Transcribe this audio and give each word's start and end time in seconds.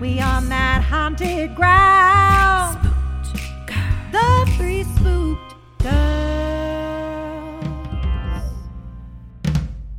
we 0.00 0.18
on 0.18 0.48
that 0.48 0.82
haunted 0.82 1.54
ground. 1.54 2.78
The 4.10 4.50
three 4.56 4.82
spooked 4.84 5.54
girls. 5.78 5.90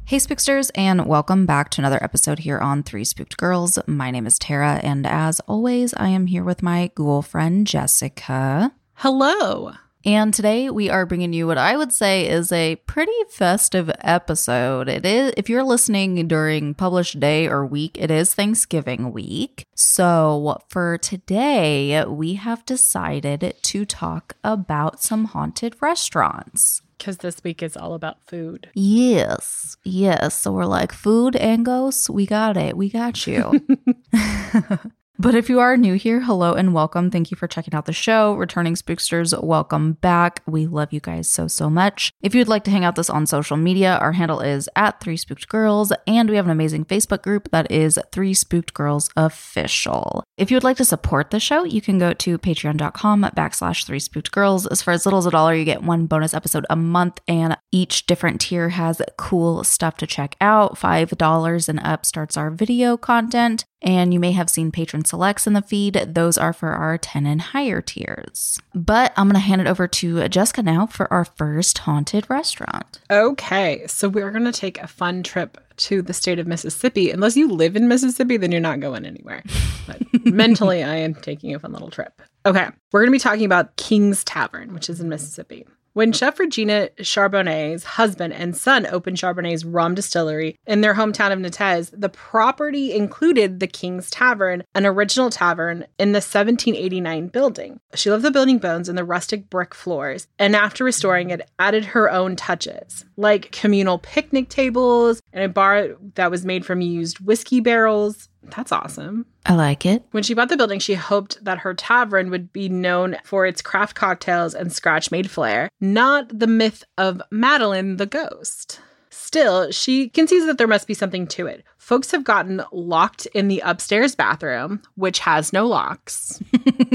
Hey, 0.05 0.17
Spooksters, 0.17 0.71
and 0.73 1.05
welcome 1.05 1.45
back 1.45 1.69
to 1.71 1.81
another 1.81 2.03
episode 2.03 2.39
here 2.39 2.57
on 2.57 2.81
Three 2.81 3.03
Spooked 3.03 3.37
Girls. 3.37 3.77
My 3.85 4.09
name 4.09 4.25
is 4.25 4.39
Tara, 4.39 4.79
and 4.83 5.05
as 5.05 5.39
always, 5.41 5.93
I 5.93 6.07
am 6.07 6.25
here 6.25 6.43
with 6.43 6.63
my 6.63 6.89
ghoul 6.95 7.21
friend 7.21 7.67
Jessica. 7.67 8.73
Hello. 8.95 9.73
And 10.03 10.33
today 10.33 10.69
we 10.69 10.89
are 10.89 11.05
bringing 11.05 11.31
you 11.31 11.45
what 11.45 11.59
I 11.59 11.77
would 11.77 11.93
say 11.93 12.27
is 12.27 12.51
a 12.51 12.77
pretty 12.87 13.11
festive 13.29 13.91
episode. 13.99 14.89
It 14.89 15.05
is, 15.05 15.33
if 15.37 15.47
you're 15.47 15.63
listening 15.63 16.27
during 16.27 16.73
published 16.73 17.19
day 17.19 17.47
or 17.47 17.65
week, 17.65 17.97
it 17.99 18.09
is 18.09 18.33
Thanksgiving 18.33 19.11
week. 19.11 19.65
So 19.75 20.57
for 20.69 20.97
today, 20.97 22.03
we 22.05 22.35
have 22.35 22.65
decided 22.65 23.55
to 23.61 23.85
talk 23.85 24.35
about 24.43 25.01
some 25.01 25.25
haunted 25.25 25.75
restaurants. 25.81 26.81
Because 26.97 27.17
this 27.17 27.43
week 27.43 27.63
is 27.63 27.75
all 27.75 27.95
about 27.95 28.23
food. 28.27 28.69
Yes, 28.75 29.75
yes. 29.83 30.39
So 30.39 30.51
we're 30.51 30.65
like, 30.65 30.91
food 30.91 31.35
and 31.35 31.65
ghosts, 31.65 32.09
we 32.09 32.27
got 32.27 32.57
it. 32.57 32.77
We 32.77 32.89
got 32.89 33.25
you. 33.25 33.65
but 35.21 35.35
if 35.35 35.49
you 35.49 35.59
are 35.59 35.77
new 35.77 35.93
here, 35.93 36.21
hello 36.21 36.53
and 36.53 36.73
welcome. 36.73 37.11
Thank 37.11 37.29
you 37.29 37.37
for 37.37 37.47
checking 37.47 37.75
out 37.75 37.85
the 37.85 37.93
show. 37.93 38.33
Returning 38.33 38.73
Spooksters, 38.73 39.39
welcome 39.43 39.93
back. 39.93 40.41
We 40.47 40.65
love 40.65 40.91
you 40.91 40.99
guys 40.99 41.27
so, 41.27 41.47
so 41.47 41.69
much. 41.69 42.11
If 42.21 42.33
you'd 42.33 42.47
like 42.47 42.63
to 42.63 42.71
hang 42.71 42.83
out 42.83 42.95
with 42.95 43.05
us 43.05 43.09
on 43.11 43.27
social 43.27 43.55
media, 43.55 43.97
our 43.97 44.13
handle 44.13 44.39
is 44.39 44.67
at 44.75 44.99
Three 44.99 45.17
Spooked 45.17 45.47
Girls, 45.47 45.93
and 46.07 46.27
we 46.27 46.37
have 46.37 46.45
an 46.45 46.51
amazing 46.51 46.85
Facebook 46.85 47.21
group 47.21 47.49
that 47.51 47.69
is 47.69 47.99
Three 48.11 48.33
Spooked 48.33 48.73
Girls 48.73 49.11
Official. 49.15 50.23
If 50.37 50.49
you 50.49 50.55
would 50.55 50.63
like 50.63 50.77
to 50.77 50.85
support 50.85 51.29
the 51.29 51.39
show, 51.39 51.65
you 51.65 51.81
can 51.81 51.99
go 51.99 52.13
to 52.13 52.39
patreon.com 52.39 53.21
backslash 53.37 53.85
Three 53.85 53.99
Spooked 53.99 54.31
Girls. 54.31 54.65
As 54.65 54.81
for 54.81 54.89
as 54.89 55.05
little 55.05 55.19
as 55.19 55.27
a 55.27 55.31
dollar, 55.31 55.53
you 55.53 55.65
get 55.65 55.83
one 55.83 56.07
bonus 56.07 56.33
episode 56.33 56.65
a 56.67 56.75
month, 56.75 57.19
and 57.27 57.57
each 57.71 58.07
different 58.07 58.41
tier 58.41 58.69
has 58.69 58.99
cool 59.17 59.63
stuff 59.63 59.97
to 59.97 60.07
check 60.07 60.35
out. 60.41 60.79
$5 60.79 61.69
and 61.69 61.79
up 61.81 62.07
starts 62.07 62.37
our 62.37 62.49
video 62.49 62.97
content. 62.97 63.65
And 63.81 64.13
you 64.13 64.19
may 64.19 64.31
have 64.31 64.49
seen 64.49 64.71
patron 64.71 65.05
selects 65.05 65.47
in 65.47 65.53
the 65.53 65.61
feed. 65.61 65.93
Those 65.93 66.37
are 66.37 66.53
for 66.53 66.69
our 66.69 66.97
10 66.97 67.25
and 67.25 67.41
higher 67.41 67.81
tiers. 67.81 68.59
But 68.75 69.11
I'm 69.17 69.27
going 69.27 69.33
to 69.35 69.39
hand 69.39 69.61
it 69.61 69.67
over 69.67 69.87
to 69.87 70.29
Jessica 70.29 70.61
now 70.61 70.85
for 70.85 71.11
our 71.11 71.25
first 71.25 71.79
haunted 71.79 72.29
restaurant. 72.29 72.99
Okay, 73.09 73.85
so 73.87 74.07
we're 74.07 74.31
going 74.31 74.45
to 74.45 74.51
take 74.51 74.79
a 74.79 74.87
fun 74.87 75.23
trip 75.23 75.57
to 75.77 76.01
the 76.03 76.13
state 76.13 76.37
of 76.37 76.45
Mississippi. 76.45 77.09
Unless 77.09 77.35
you 77.35 77.47
live 77.51 77.75
in 77.75 77.87
Mississippi, 77.87 78.37
then 78.37 78.51
you're 78.51 78.61
not 78.61 78.79
going 78.79 79.05
anywhere. 79.05 79.43
But 79.87 80.01
mentally, 80.25 80.83
I 80.83 80.97
am 80.97 81.15
taking 81.15 81.55
a 81.55 81.59
fun 81.59 81.73
little 81.73 81.89
trip. 81.89 82.21
Okay, 82.45 82.67
we're 82.91 83.01
going 83.01 83.07
to 83.07 83.11
be 83.11 83.19
talking 83.19 83.45
about 83.45 83.75
King's 83.77 84.23
Tavern, 84.23 84.73
which 84.73 84.89
is 84.89 84.99
in 84.99 85.09
Mississippi. 85.09 85.65
When 85.93 86.13
Chef 86.13 86.39
Regina 86.39 86.87
Charboneau's 87.01 87.83
husband 87.83 88.31
and 88.33 88.55
son 88.55 88.85
opened 88.85 89.17
Charboneau's 89.17 89.65
rum 89.65 89.93
distillery 89.93 90.57
in 90.65 90.79
their 90.79 90.93
hometown 90.93 91.33
of 91.33 91.39
Natchez, 91.39 91.89
the 91.89 92.07
property 92.07 92.93
included 92.93 93.59
the 93.59 93.67
King's 93.67 94.09
Tavern, 94.09 94.63
an 94.73 94.85
original 94.85 95.29
tavern 95.29 95.85
in 95.99 96.13
the 96.13 96.21
1789 96.21 97.27
building. 97.27 97.81
She 97.93 98.09
loved 98.09 98.23
the 98.23 98.31
building 98.31 98.57
bones 98.57 98.87
and 98.87 98.97
the 98.97 99.03
rustic 99.03 99.49
brick 99.49 99.73
floors, 99.73 100.27
and 100.39 100.55
after 100.55 100.85
restoring 100.85 101.29
it, 101.29 101.49
added 101.59 101.83
her 101.83 102.09
own 102.09 102.37
touches, 102.37 103.03
like 103.17 103.51
communal 103.51 103.97
picnic 103.97 104.47
tables 104.47 105.21
and 105.33 105.43
a 105.43 105.49
bar 105.49 105.97
that 106.15 106.31
was 106.31 106.45
made 106.45 106.65
from 106.65 106.79
used 106.79 107.19
whiskey 107.19 107.59
barrels. 107.59 108.29
That's 108.43 108.71
awesome. 108.71 109.25
I 109.45 109.53
like 109.53 109.85
it. 109.85 110.03
When 110.11 110.23
she 110.23 110.33
bought 110.33 110.49
the 110.49 110.57
building, 110.57 110.79
she 110.79 110.95
hoped 110.95 111.43
that 111.43 111.59
her 111.59 111.73
tavern 111.73 112.29
would 112.29 112.51
be 112.51 112.69
known 112.69 113.17
for 113.23 113.45
its 113.45 113.61
craft 113.61 113.95
cocktails 113.95 114.53
and 114.53 114.71
scratch 114.73 115.11
made 115.11 115.29
flair, 115.29 115.69
not 115.79 116.39
the 116.39 116.47
myth 116.47 116.83
of 116.97 117.21
Madeline 117.31 117.97
the 117.97 118.05
ghost. 118.05 118.79
Still, 119.13 119.71
she 119.71 120.07
concedes 120.07 120.45
that 120.45 120.57
there 120.57 120.67
must 120.67 120.87
be 120.87 120.93
something 120.93 121.27
to 121.27 121.45
it. 121.45 121.65
Folks 121.77 122.11
have 122.11 122.23
gotten 122.23 122.63
locked 122.71 123.25
in 123.27 123.49
the 123.49 123.59
upstairs 123.59 124.15
bathroom, 124.15 124.81
which 124.95 125.19
has 125.19 125.51
no 125.51 125.67
locks. 125.67 126.41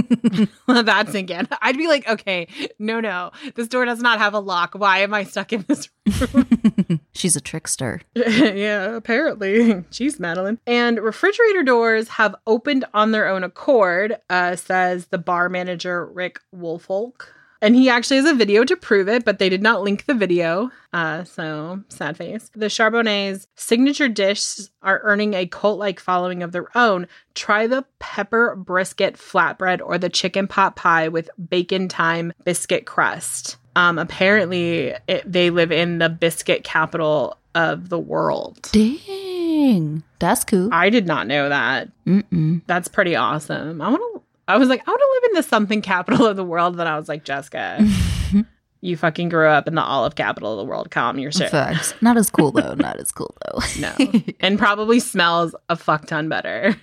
That's 0.67 1.15
again. 1.15 1.47
I'd 1.61 1.77
be 1.77 1.89
like, 1.89 2.09
okay, 2.09 2.49
no, 2.79 3.01
no, 3.01 3.33
this 3.55 3.69
door 3.69 3.85
does 3.85 4.01
not 4.01 4.19
have 4.19 4.33
a 4.33 4.41
lock. 4.41 4.75
Why 4.75 5.01
am 5.01 5.13
I 5.13 5.25
stuck 5.25 5.53
in 5.53 5.67
this 5.69 5.91
room? 6.33 7.01
She's 7.13 7.37
a 7.37 7.41
trickster. 7.41 8.01
yeah, 8.15 8.97
apparently. 8.97 9.85
She's 9.91 10.19
Madeline. 10.19 10.59
And 10.67 10.99
refrigerator 10.99 11.65
doors 11.65 12.09
have 12.09 12.35
opened 12.47 12.87
on 12.95 13.11
their 13.11 13.29
own 13.29 13.45
accord, 13.45 14.17
uh, 14.31 14.57
says 14.57 15.09
the 15.09 15.19
bar 15.19 15.51
manager, 15.51 16.07
Rick 16.07 16.41
Wolfolk. 16.55 17.29
And 17.63 17.75
he 17.75 17.89
actually 17.89 18.19
has 18.19 18.27
a 18.27 18.35
video 18.35 18.65
to 18.65 18.77
prove 18.77 19.09
it, 19.09 19.25
but 19.25 19.39
they 19.39 19.49
did 19.49 19.63
not 19.63 19.83
link 19.83 20.05
the 20.05 20.15
video. 20.15 20.71
Uh, 20.93 21.25
so 21.25 21.83
sad 21.89 22.17
face. 22.17 22.51
The 22.55 22.67
Charboneau's 22.67 23.49
signature 23.55 24.09
dishes 24.09 24.71
are 24.83 25.01
earning 25.03 25.35
a 25.35 25.47
cult 25.47 25.79
like 25.79 26.01
following 26.01 26.43
of 26.43 26.53
their 26.53 26.69
own. 26.77 27.09
Try 27.35 27.67
the 27.67 27.85
pepper 27.99 28.55
brisket 28.57 29.15
flatbread 29.15 29.81
or 29.85 29.99
the 29.99 30.09
chicken 30.09 30.47
pot 30.47 30.77
pie 30.77 31.09
with 31.09 31.31
bacon 31.49 31.89
thyme 31.89 32.33
biscuit 32.45 32.87
crust. 32.87 33.57
Um, 33.75 33.99
apparently, 33.99 34.95
it, 35.07 35.31
they 35.31 35.51
live 35.51 35.71
in 35.71 35.99
the 35.99 36.09
biscuit 36.09 36.65
capital 36.65 37.37
of 37.55 37.89
the 37.89 37.99
world. 37.99 38.71
Dang. 38.73 40.03
That's 40.19 40.45
cool. 40.45 40.69
I 40.73 40.91
did 40.91 41.07
not 41.07 41.27
know 41.27 41.49
that. 41.49 41.89
Mm-mm. 42.07 42.63
That's 42.67 42.89
pretty 42.89 43.17
awesome. 43.17 43.83
I 43.83 43.89
want 43.89 44.03
to. 44.15 44.16
I 44.49 44.59
was 44.59 44.69
like, 44.69 44.83
I 44.87 44.91
want 44.91 45.01
to 45.01 45.11
live 45.15 45.31
in 45.31 45.37
the 45.37 45.43
something 45.43 45.83
capital 45.83 46.27
of 46.27 46.37
the 46.37 46.45
world. 46.45 46.77
Then 46.77 46.87
I 46.87 46.97
was 46.97 47.09
like, 47.09 47.25
Jessica, 47.25 47.85
you 48.81 48.97
fucking 48.97 49.29
grew 49.29 49.49
up 49.49 49.67
in 49.67 49.75
the 49.75 49.83
olive 49.83 50.15
capital 50.15 50.53
of 50.53 50.59
the 50.59 50.65
world. 50.65 50.91
Calm 50.91 51.19
your 51.19 51.33
shit. 51.33 51.51
Facts. 51.51 51.95
Not 52.01 52.17
as 52.17 52.31
cool 52.31 52.53
though. 52.53 52.75
Not 52.75 52.99
as 53.01 53.11
cool 53.13 53.35
though. 53.47 53.61
No, 53.81 53.95
and 54.41 54.59
probably 54.59 55.01
smells 55.01 55.55
a 55.69 55.77
fuck 55.77 56.07
ton 56.07 56.29
better. 56.29 56.77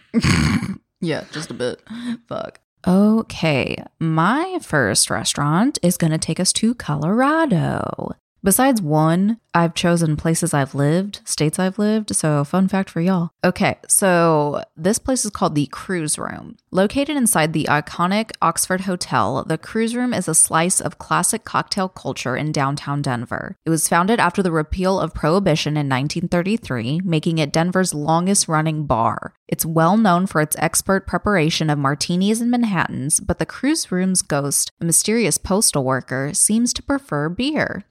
Yeah, 1.01 1.25
just 1.31 1.51
a 1.51 1.53
bit. 1.53 1.81
Fuck. 2.27 2.59
Okay, 2.85 3.77
my 3.99 4.59
first 4.61 5.09
restaurant 5.09 5.79
is 5.81 5.97
going 5.97 6.11
to 6.11 6.17
take 6.17 6.39
us 6.39 6.51
to 6.53 6.75
Colorado. 6.75 8.11
Besides 8.43 8.81
one, 8.81 9.37
I've 9.53 9.73
chosen 9.73 10.17
places 10.17 10.53
I've 10.53 10.75
lived, 10.75 11.21
states 11.23 11.59
I've 11.59 11.79
lived. 11.79 12.13
So, 12.13 12.43
fun 12.43 12.67
fact 12.67 12.89
for 12.89 12.99
y'all. 12.99 13.31
Okay, 13.41 13.77
so 13.87 14.61
this 14.75 14.99
place 14.99 15.23
is 15.23 15.31
called 15.31 15.55
the 15.55 15.67
Cruise 15.67 16.17
Room. 16.17 16.57
Located 16.69 17.15
inside 17.15 17.53
the 17.53 17.65
iconic 17.69 18.31
Oxford 18.41 18.81
Hotel, 18.81 19.45
the 19.45 19.57
Cruise 19.57 19.95
Room 19.95 20.13
is 20.13 20.27
a 20.27 20.35
slice 20.35 20.81
of 20.81 20.97
classic 20.97 21.45
cocktail 21.45 21.87
culture 21.87 22.35
in 22.35 22.51
downtown 22.51 23.01
Denver. 23.01 23.55
It 23.65 23.69
was 23.69 23.87
founded 23.87 24.19
after 24.19 24.43
the 24.43 24.51
repeal 24.51 24.99
of 24.99 25.13
Prohibition 25.13 25.77
in 25.77 25.87
1933, 25.87 26.99
making 27.05 27.37
it 27.37 27.53
Denver's 27.53 27.93
longest 27.93 28.49
running 28.49 28.85
bar. 28.85 29.35
It's 29.47 29.65
well 29.65 29.95
known 29.95 30.27
for 30.27 30.41
its 30.41 30.57
expert 30.59 31.07
preparation 31.07 31.69
of 31.69 31.79
martinis 31.79 32.41
and 32.41 32.51
Manhattans, 32.51 33.21
but 33.21 33.39
the 33.39 33.45
Cruise 33.45 33.89
Room's 33.89 34.21
ghost, 34.21 34.71
a 34.81 34.85
mysterious 34.85 35.37
postal 35.37 35.85
worker, 35.85 36.31
seems 36.33 36.73
to 36.73 36.83
prefer 36.83 37.29
beer. 37.29 37.85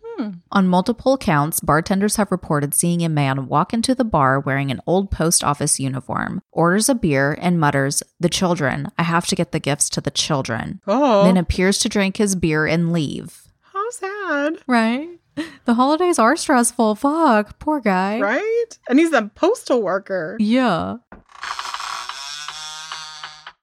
On 0.52 0.68
multiple 0.68 1.14
accounts, 1.14 1.60
bartenders 1.60 2.16
have 2.16 2.30
reported 2.30 2.74
seeing 2.74 3.02
a 3.02 3.08
man 3.08 3.46
walk 3.48 3.72
into 3.72 3.94
the 3.94 4.04
bar 4.04 4.38
wearing 4.38 4.70
an 4.70 4.80
old 4.86 5.10
post 5.10 5.42
office 5.42 5.80
uniform, 5.80 6.42
orders 6.52 6.88
a 6.88 6.94
beer, 6.94 7.36
and 7.40 7.58
mutters, 7.58 8.02
The 8.20 8.28
children, 8.28 8.88
I 8.98 9.02
have 9.02 9.26
to 9.28 9.34
get 9.36 9.52
the 9.52 9.58
gifts 9.58 9.88
to 9.90 10.00
the 10.00 10.10
children. 10.10 10.80
Oh, 10.86 11.24
Then 11.24 11.36
appears 11.36 11.78
to 11.80 11.88
drink 11.88 12.18
his 12.18 12.36
beer 12.36 12.66
and 12.66 12.92
leave. 12.92 13.42
how 13.72 13.90
sad, 13.90 14.58
Right? 14.66 15.08
The 15.64 15.74
holidays 15.74 16.18
are 16.18 16.36
stressful. 16.36 16.94
Fuck. 16.96 17.58
Poor 17.58 17.80
guy. 17.80 18.20
right? 18.20 18.78
And 18.88 18.98
he's 18.98 19.12
a 19.14 19.30
postal 19.34 19.82
worker. 19.82 20.36
Yeah. 20.38 20.96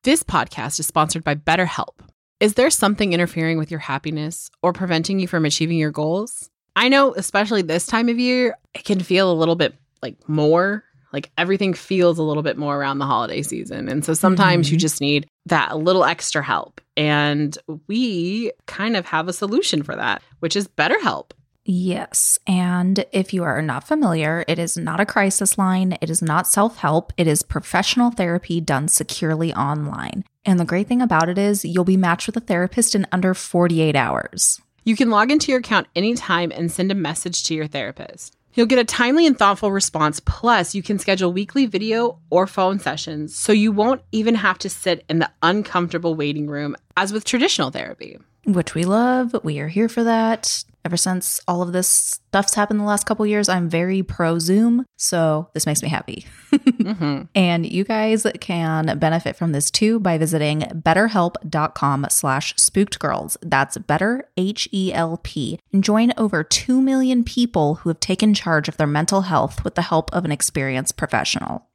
This 0.04 0.24
podcast 0.24 0.80
is 0.80 0.88
sponsored 0.88 1.24
by 1.24 1.36
BetterHelp. 1.36 2.00
Is 2.40 2.54
there 2.54 2.70
something 2.70 3.12
interfering 3.12 3.58
with 3.58 3.70
your 3.70 3.82
happiness 3.82 4.50
or 4.64 4.72
preventing 4.72 5.20
you 5.20 5.28
from 5.28 5.44
achieving 5.44 5.78
your 5.78 5.92
goals? 5.92 6.50
I 6.76 6.88
know, 6.88 7.14
especially 7.16 7.62
this 7.62 7.86
time 7.86 8.08
of 8.08 8.18
year, 8.18 8.58
it 8.74 8.86
can 8.86 9.02
feel 9.02 9.30
a 9.30 9.34
little 9.34 9.58
bit 9.58 9.76
like 10.02 10.16
more, 10.30 10.86
like 11.12 11.32
everything 11.38 11.74
feels 11.74 12.18
a 12.18 12.24
little 12.24 12.44
bit 12.44 12.58
more 12.58 12.78
around 12.78 13.00
the 13.00 13.06
holiday 13.06 13.42
season. 13.42 13.90
And 13.90 14.06
so 14.06 14.14
sometimes 14.14 14.72
you 14.72 14.78
mm-hmm. 14.78 14.82
just 14.82 15.02
need 15.02 15.28
that 15.48 15.78
little 15.78 16.06
extra 16.06 16.42
help. 16.42 16.80
And 16.96 17.58
we 17.88 18.54
kind 18.68 18.96
of 18.96 19.06
have 19.08 19.28
a 19.28 19.34
solution 19.34 19.84
for 19.84 19.96
that, 19.98 20.22
which 20.40 20.56
is 20.56 20.70
BetterHelp. 20.70 21.32
Yes. 21.72 22.40
And 22.48 23.06
if 23.12 23.32
you 23.32 23.44
are 23.44 23.62
not 23.62 23.84
familiar, 23.88 24.44
it 24.48 24.58
is 24.58 24.76
not 24.76 25.00
a 25.00 25.06
crisis 25.06 25.56
line. 25.56 26.00
It 26.02 26.10
is 26.10 26.20
not 26.20 26.48
self 26.48 26.78
help. 26.78 27.14
It 27.16 27.28
is 27.28 27.44
professional 27.44 28.10
therapy 28.10 28.60
done 28.60 28.88
securely 28.88 29.54
online. 29.54 30.24
And 30.44 30.60
the 30.60 30.66
great 30.66 30.88
thing 30.88 31.00
about 31.00 31.30
it 31.30 31.38
is 31.38 31.64
you'll 31.64 31.84
be 31.84 31.96
matched 31.96 32.26
with 32.26 32.36
a 32.38 32.40
therapist 32.40 32.96
in 32.96 33.06
under 33.12 33.36
48 33.36 33.96
hours. 33.96 34.60
You 34.84 34.96
can 34.96 35.12
log 35.12 35.30
into 35.30 35.52
your 35.52 35.60
account 35.60 35.86
anytime 35.96 36.52
and 36.52 36.72
send 36.72 36.92
a 36.92 36.96
message 36.96 37.44
to 37.44 37.54
your 37.54 37.68
therapist. 37.68 38.36
You'll 38.56 38.66
get 38.66 38.80
a 38.80 38.84
timely 38.84 39.28
and 39.28 39.38
thoughtful 39.38 39.72
response. 39.72 40.20
Plus, 40.20 40.74
you 40.74 40.82
can 40.82 40.98
schedule 40.98 41.32
weekly 41.32 41.68
video 41.68 42.18
or 42.32 42.48
phone 42.48 42.80
sessions 42.80 43.36
so 43.38 43.54
you 43.54 43.72
won't 43.72 44.02
even 44.12 44.34
have 44.34 44.58
to 44.60 44.72
sit 44.72 45.06
in 45.08 45.20
the 45.20 45.30
uncomfortable 45.44 46.16
waiting 46.16 46.48
room 46.48 46.76
as 46.98 47.14
with 47.14 47.26
traditional 47.26 47.70
therapy. 47.70 48.18
which 48.46 48.74
we 48.74 48.86
love. 48.86 49.36
We 49.44 49.60
are 49.60 49.68
here 49.68 49.88
for 49.88 50.04
that. 50.04 50.64
Ever 50.86 50.98
since 50.98 51.42
all 51.48 51.62
of 51.62 51.74
this 51.74 51.88
stuff's 51.88 52.56
happened 52.56 52.80
the 52.80 52.86
last 52.86 53.06
couple 53.06 53.26
years, 53.26 53.50
I'm 53.50 53.70
very 53.70 54.02
pro 54.02 54.40
Zoom. 54.40 54.86
So 54.98 55.50
this 55.54 55.66
makes 55.66 55.84
me 55.84 55.90
happy. 55.90 56.26
Mm-hmm. 56.80 57.24
And 57.36 57.66
you 57.66 57.84
guys 57.84 58.26
can 58.40 58.98
benefit 58.98 59.36
from 59.36 59.52
this 59.52 59.70
too 59.70 60.00
by 60.00 60.18
visiting 60.18 60.62
betterhelp.com 60.62 62.08
slash 62.10 62.56
spooked 62.56 62.98
girls. 63.00 63.38
That's 63.42 63.78
better 63.78 64.30
H 64.38 64.68
E 64.72 64.92
L 64.94 65.20
P. 65.22 65.60
And 65.72 65.84
join 65.84 66.14
over 66.18 66.44
2 66.44 66.82
million 66.82 67.24
people 67.24 67.76
who 67.76 67.90
have 67.90 68.00
taken 68.00 68.34
charge 68.34 68.68
of 68.70 68.78
their 68.78 68.88
mental 68.88 69.22
health 69.22 69.64
with 69.64 69.76
the 69.76 69.84
help 69.84 70.12
of 70.14 70.26
an 70.26 70.32
experienced 70.32 70.98
professional. 70.98 71.68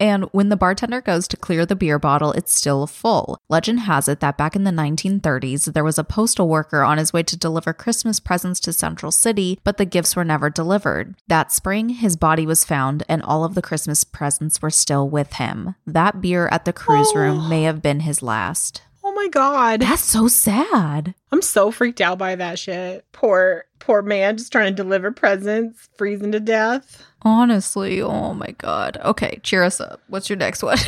And 0.00 0.24
when 0.32 0.48
the 0.48 0.56
bartender 0.56 1.02
goes 1.02 1.28
to 1.28 1.36
clear 1.36 1.66
the 1.66 1.76
beer 1.76 1.98
bottle, 1.98 2.32
it's 2.32 2.54
still 2.54 2.86
full. 2.86 3.38
Legend 3.50 3.80
has 3.80 4.08
it 4.08 4.20
that 4.20 4.38
back 4.38 4.56
in 4.56 4.64
the 4.64 4.70
1930s, 4.70 5.74
there 5.74 5.84
was 5.84 5.98
a 5.98 6.04
postal 6.04 6.48
worker 6.48 6.82
on 6.82 6.96
his 6.96 7.12
way 7.12 7.22
to 7.22 7.36
deliver 7.36 7.74
Christmas 7.74 8.18
presents 8.18 8.60
to 8.60 8.72
Central 8.72 9.12
City, 9.12 9.60
but 9.62 9.76
the 9.76 9.84
gifts 9.84 10.16
were 10.16 10.24
never 10.24 10.48
delivered. 10.48 11.14
That 11.28 11.52
spring, 11.52 11.90
his 11.90 12.16
body 12.16 12.46
was 12.46 12.64
found, 12.64 13.02
and 13.10 13.22
all 13.22 13.44
of 13.44 13.54
the 13.54 13.62
Christmas 13.62 14.02
presents 14.02 14.62
were 14.62 14.70
still 14.70 15.06
with 15.08 15.34
him. 15.34 15.74
That 15.86 16.22
beer 16.22 16.48
at 16.50 16.64
the 16.64 16.72
cruise 16.72 17.14
room 17.14 17.40
oh. 17.40 17.48
may 17.48 17.64
have 17.64 17.82
been 17.82 18.00
his 18.00 18.22
last. 18.22 18.80
Oh 19.20 19.24
my 19.24 19.28
God. 19.28 19.80
That's 19.82 20.02
so 20.02 20.28
sad. 20.28 21.14
I'm 21.30 21.42
so 21.42 21.70
freaked 21.70 22.00
out 22.00 22.16
by 22.16 22.36
that 22.36 22.58
shit. 22.58 23.04
Poor, 23.12 23.66
poor 23.78 24.00
man 24.00 24.38
just 24.38 24.50
trying 24.50 24.74
to 24.74 24.82
deliver 24.82 25.12
presents, 25.12 25.90
freezing 25.98 26.32
to 26.32 26.40
death. 26.40 27.04
Honestly, 27.20 28.00
oh 28.00 28.32
my 28.32 28.52
God. 28.56 28.96
Okay, 29.04 29.38
cheer 29.42 29.62
us 29.62 29.78
up. 29.78 30.00
What's 30.08 30.30
your 30.30 30.38
next 30.38 30.62
one? 30.62 30.78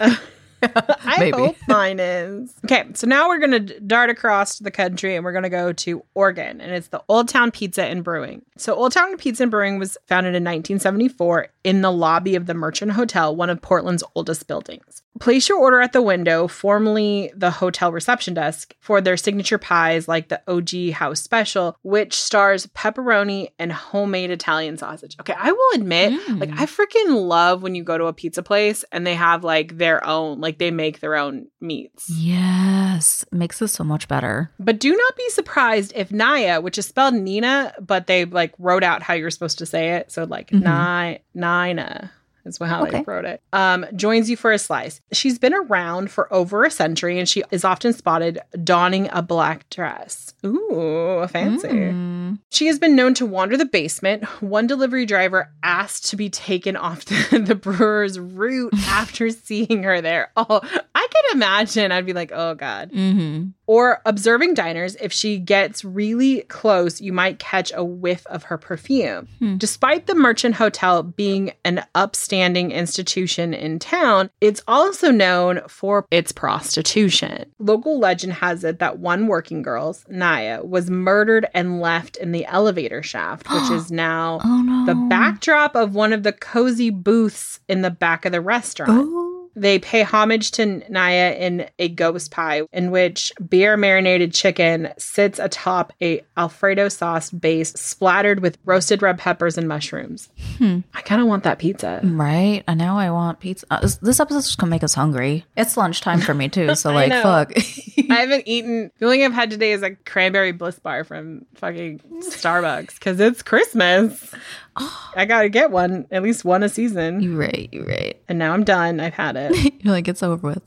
I 1.04 1.30
hope 1.34 1.56
mine 1.68 1.98
is. 2.00 2.54
Okay, 2.64 2.84
so 2.94 3.06
now 3.06 3.28
we're 3.28 3.38
going 3.38 3.66
to 3.66 3.80
dart 3.80 4.10
across 4.10 4.58
the 4.58 4.70
country 4.70 5.16
and 5.16 5.24
we're 5.24 5.32
going 5.32 5.44
to 5.44 5.48
go 5.50 5.72
to 5.72 6.04
Oregon, 6.14 6.60
and 6.60 6.72
it's 6.72 6.88
the 6.88 7.02
Old 7.08 7.28
Town 7.28 7.50
Pizza 7.50 7.84
and 7.84 8.02
Brewing. 8.04 8.42
So, 8.56 8.74
Old 8.74 8.92
Town 8.92 9.16
Pizza 9.16 9.42
and 9.44 9.50
Brewing 9.50 9.78
was 9.78 9.96
founded 10.06 10.34
in 10.34 10.44
1974 10.44 11.48
in 11.64 11.80
the 11.82 11.90
lobby 11.92 12.34
of 12.36 12.46
the 12.46 12.54
Merchant 12.54 12.92
Hotel, 12.92 13.34
one 13.34 13.50
of 13.50 13.60
Portland's 13.60 14.04
oldest 14.14 14.46
buildings. 14.46 15.02
Place 15.20 15.48
your 15.48 15.58
order 15.58 15.80
at 15.80 15.92
the 15.92 16.02
window, 16.02 16.48
formerly 16.48 17.32
the 17.36 17.50
hotel 17.50 17.92
reception 17.92 18.34
desk, 18.34 18.74
for 18.80 19.00
their 19.00 19.16
signature 19.16 19.58
pies 19.58 20.08
like 20.08 20.28
the 20.28 20.42
OG 20.48 20.92
House 20.94 21.20
Special, 21.20 21.76
which 21.82 22.14
stars 22.20 22.66
pepperoni 22.68 23.50
and 23.58 23.72
homemade 23.72 24.30
Italian 24.30 24.76
sausage. 24.76 25.16
Okay, 25.20 25.34
I 25.36 25.52
will 25.52 25.70
admit, 25.74 26.12
Mm. 26.14 26.40
like, 26.40 26.50
I 26.50 26.66
freaking 26.66 27.26
love 27.28 27.62
when 27.62 27.74
you 27.74 27.82
go 27.84 27.96
to 27.96 28.06
a 28.06 28.12
pizza 28.12 28.42
place 28.42 28.84
and 28.92 29.06
they 29.06 29.14
have 29.14 29.42
like 29.44 29.78
their 29.78 30.04
own, 30.06 30.40
like, 30.40 30.53
they 30.58 30.70
make 30.70 31.00
their 31.00 31.16
own 31.16 31.46
meats. 31.60 32.08
yes, 32.10 33.24
makes 33.32 33.58
this 33.58 33.72
so 33.72 33.84
much 33.84 34.08
better. 34.08 34.50
But 34.58 34.78
do 34.80 34.94
not 34.94 35.16
be 35.16 35.28
surprised 35.30 35.92
if 35.94 36.12
Naya, 36.12 36.60
which 36.60 36.78
is 36.78 36.86
spelled 36.86 37.14
Nina, 37.14 37.72
but 37.80 38.06
they 38.06 38.24
like 38.24 38.52
wrote 38.58 38.82
out 38.84 39.02
how 39.02 39.14
you're 39.14 39.30
supposed 39.30 39.58
to 39.58 39.66
say 39.66 39.92
it. 39.96 40.10
So 40.12 40.24
like 40.24 40.50
Mhm. 40.50 40.62
Ni 40.64 41.18
Nina 41.34 42.10
is 42.44 42.58
how 42.58 42.82
Okay. 42.82 42.98
they 42.98 43.04
wrote 43.06 43.24
it. 43.24 43.42
Um, 43.52 43.86
joins 43.96 44.28
you 44.30 44.36
for 44.36 44.52
a 44.52 44.58
slice. 44.58 45.00
She's 45.12 45.38
been 45.38 45.54
around 45.54 46.10
for 46.10 46.32
over 46.32 46.64
a 46.64 46.70
century 46.70 47.18
and 47.18 47.28
she 47.28 47.42
is 47.50 47.64
often 47.64 47.92
spotted 47.92 48.40
donning 48.62 49.08
a 49.12 49.22
black 49.22 49.68
dress. 49.70 50.34
Ooh, 50.44 51.26
fancy. 51.28 51.68
Mm. 51.68 52.38
She 52.50 52.66
has 52.66 52.78
been 52.78 52.94
known 52.96 53.14
to 53.14 53.26
wander 53.26 53.56
the 53.56 53.64
basement. 53.64 54.24
One 54.42 54.66
delivery 54.66 55.06
driver 55.06 55.50
asked 55.62 56.06
to 56.10 56.16
be 56.16 56.28
taken 56.30 56.76
off 56.76 57.04
the, 57.06 57.38
the 57.46 57.54
brewer's 57.54 58.18
route 58.18 58.74
after 58.86 59.30
seeing 59.30 59.82
her 59.82 60.00
there. 60.00 60.30
Oh, 60.36 60.60
I 60.94 61.08
can 61.10 61.36
imagine. 61.36 61.92
I'd 61.92 62.06
be 62.06 62.12
like, 62.12 62.32
oh 62.32 62.54
God. 62.54 62.90
Mm-hmm. 62.92 63.48
Or 63.66 64.02
observing 64.04 64.54
diners, 64.54 64.94
if 64.96 65.12
she 65.12 65.38
gets 65.38 65.84
really 65.84 66.42
close, 66.42 67.00
you 67.00 67.12
might 67.12 67.38
catch 67.38 67.72
a 67.74 67.82
whiff 67.82 68.26
of 68.26 68.44
her 68.44 68.58
perfume. 68.58 69.28
Hmm. 69.38 69.56
Despite 69.56 70.06
the 70.06 70.14
Merchant 70.14 70.56
Hotel 70.56 71.02
being 71.02 71.52
an 71.64 71.84
upstanding 71.94 72.72
institution 72.72 73.54
in 73.54 73.78
town, 73.78 74.28
it's 74.40 74.62
also 74.68 75.10
known 75.10 75.62
for 75.68 76.06
its 76.10 76.30
prostitution. 76.30 77.46
Local 77.58 77.98
legend 77.98 78.34
has 78.34 78.64
it 78.64 78.78
that 78.80 78.98
one 78.98 79.26
working 79.28 79.62
girl, 79.62 79.96
Naya, 80.08 80.62
was 80.62 80.90
murdered 80.90 81.46
and 81.54 81.80
left 81.80 82.16
in 82.16 82.32
the 82.32 82.44
elevator 82.46 83.02
shaft, 83.02 83.48
which 83.50 83.70
is 83.70 83.90
now 83.90 84.40
Oh 84.44 84.62
no. 84.62 84.84
the 84.86 84.94
backdrop 85.08 85.74
of 85.74 85.94
one 85.94 86.12
of 86.12 86.22
the 86.22 86.32
cozy 86.32 86.90
booths 86.90 87.60
in 87.68 87.82
the 87.82 87.90
back 87.90 88.24
of 88.24 88.32
the 88.32 88.40
restaurant. 88.40 88.90
Oh. 89.10 89.23
They 89.56 89.78
pay 89.78 90.02
homage 90.02 90.50
to 90.52 90.82
Naya 90.90 91.34
in 91.38 91.68
a 91.78 91.88
ghost 91.88 92.30
pie, 92.30 92.62
in 92.72 92.90
which 92.90 93.32
beer 93.48 93.76
marinated 93.76 94.34
chicken 94.34 94.92
sits 94.98 95.38
atop 95.38 95.92
a 96.02 96.22
Alfredo 96.36 96.88
sauce 96.88 97.30
base 97.30 97.72
splattered 97.72 98.40
with 98.40 98.58
roasted 98.64 99.02
red 99.02 99.18
peppers 99.18 99.56
and 99.56 99.68
mushrooms. 99.68 100.28
Hmm. 100.58 100.80
I 100.94 101.02
kind 101.02 101.20
of 101.20 101.28
want 101.28 101.44
that 101.44 101.58
pizza. 101.58 102.00
Right. 102.02 102.62
And 102.66 102.78
now 102.78 102.98
I 102.98 103.10
want 103.10 103.40
pizza. 103.40 103.66
Uh, 103.70 103.80
this- 103.80 103.96
this 103.96 104.20
episode's 104.20 104.46
just 104.46 104.58
gonna 104.58 104.70
make 104.70 104.84
us 104.84 104.94
hungry. 104.94 105.44
It's 105.56 105.76
lunchtime 105.76 106.20
for 106.20 106.34
me 106.34 106.48
too. 106.48 106.74
So 106.74 106.92
like, 106.94 107.12
fuck. 107.12 107.52
I 108.10 108.14
haven't 108.16 108.42
eaten. 108.46 108.90
The 108.98 109.06
only 109.06 109.18
thing 109.18 109.26
I've 109.26 109.32
had 109.32 109.50
today 109.50 109.72
is 109.72 109.82
a 109.82 109.94
cranberry 109.94 110.52
bliss 110.52 110.78
bar 110.78 111.04
from 111.04 111.46
fucking 111.54 112.00
Starbucks 112.20 112.94
because 112.94 113.18
it's 113.20 113.42
Christmas. 113.42 114.32
I 115.16 115.24
gotta 115.24 115.48
get 115.48 115.70
one, 115.70 116.06
at 116.10 116.22
least 116.22 116.44
one 116.44 116.62
a 116.62 116.68
season. 116.68 117.20
You're 117.20 117.38
right. 117.38 117.68
You're 117.72 117.86
right. 117.86 118.20
And 118.28 118.38
now 118.38 118.52
I'm 118.52 118.64
done. 118.64 119.00
I've 119.00 119.14
had 119.14 119.36
it. 119.36 119.74
You're 119.84 119.92
like, 119.92 120.08
it's 120.08 120.22
over 120.22 120.48
with. 120.48 120.62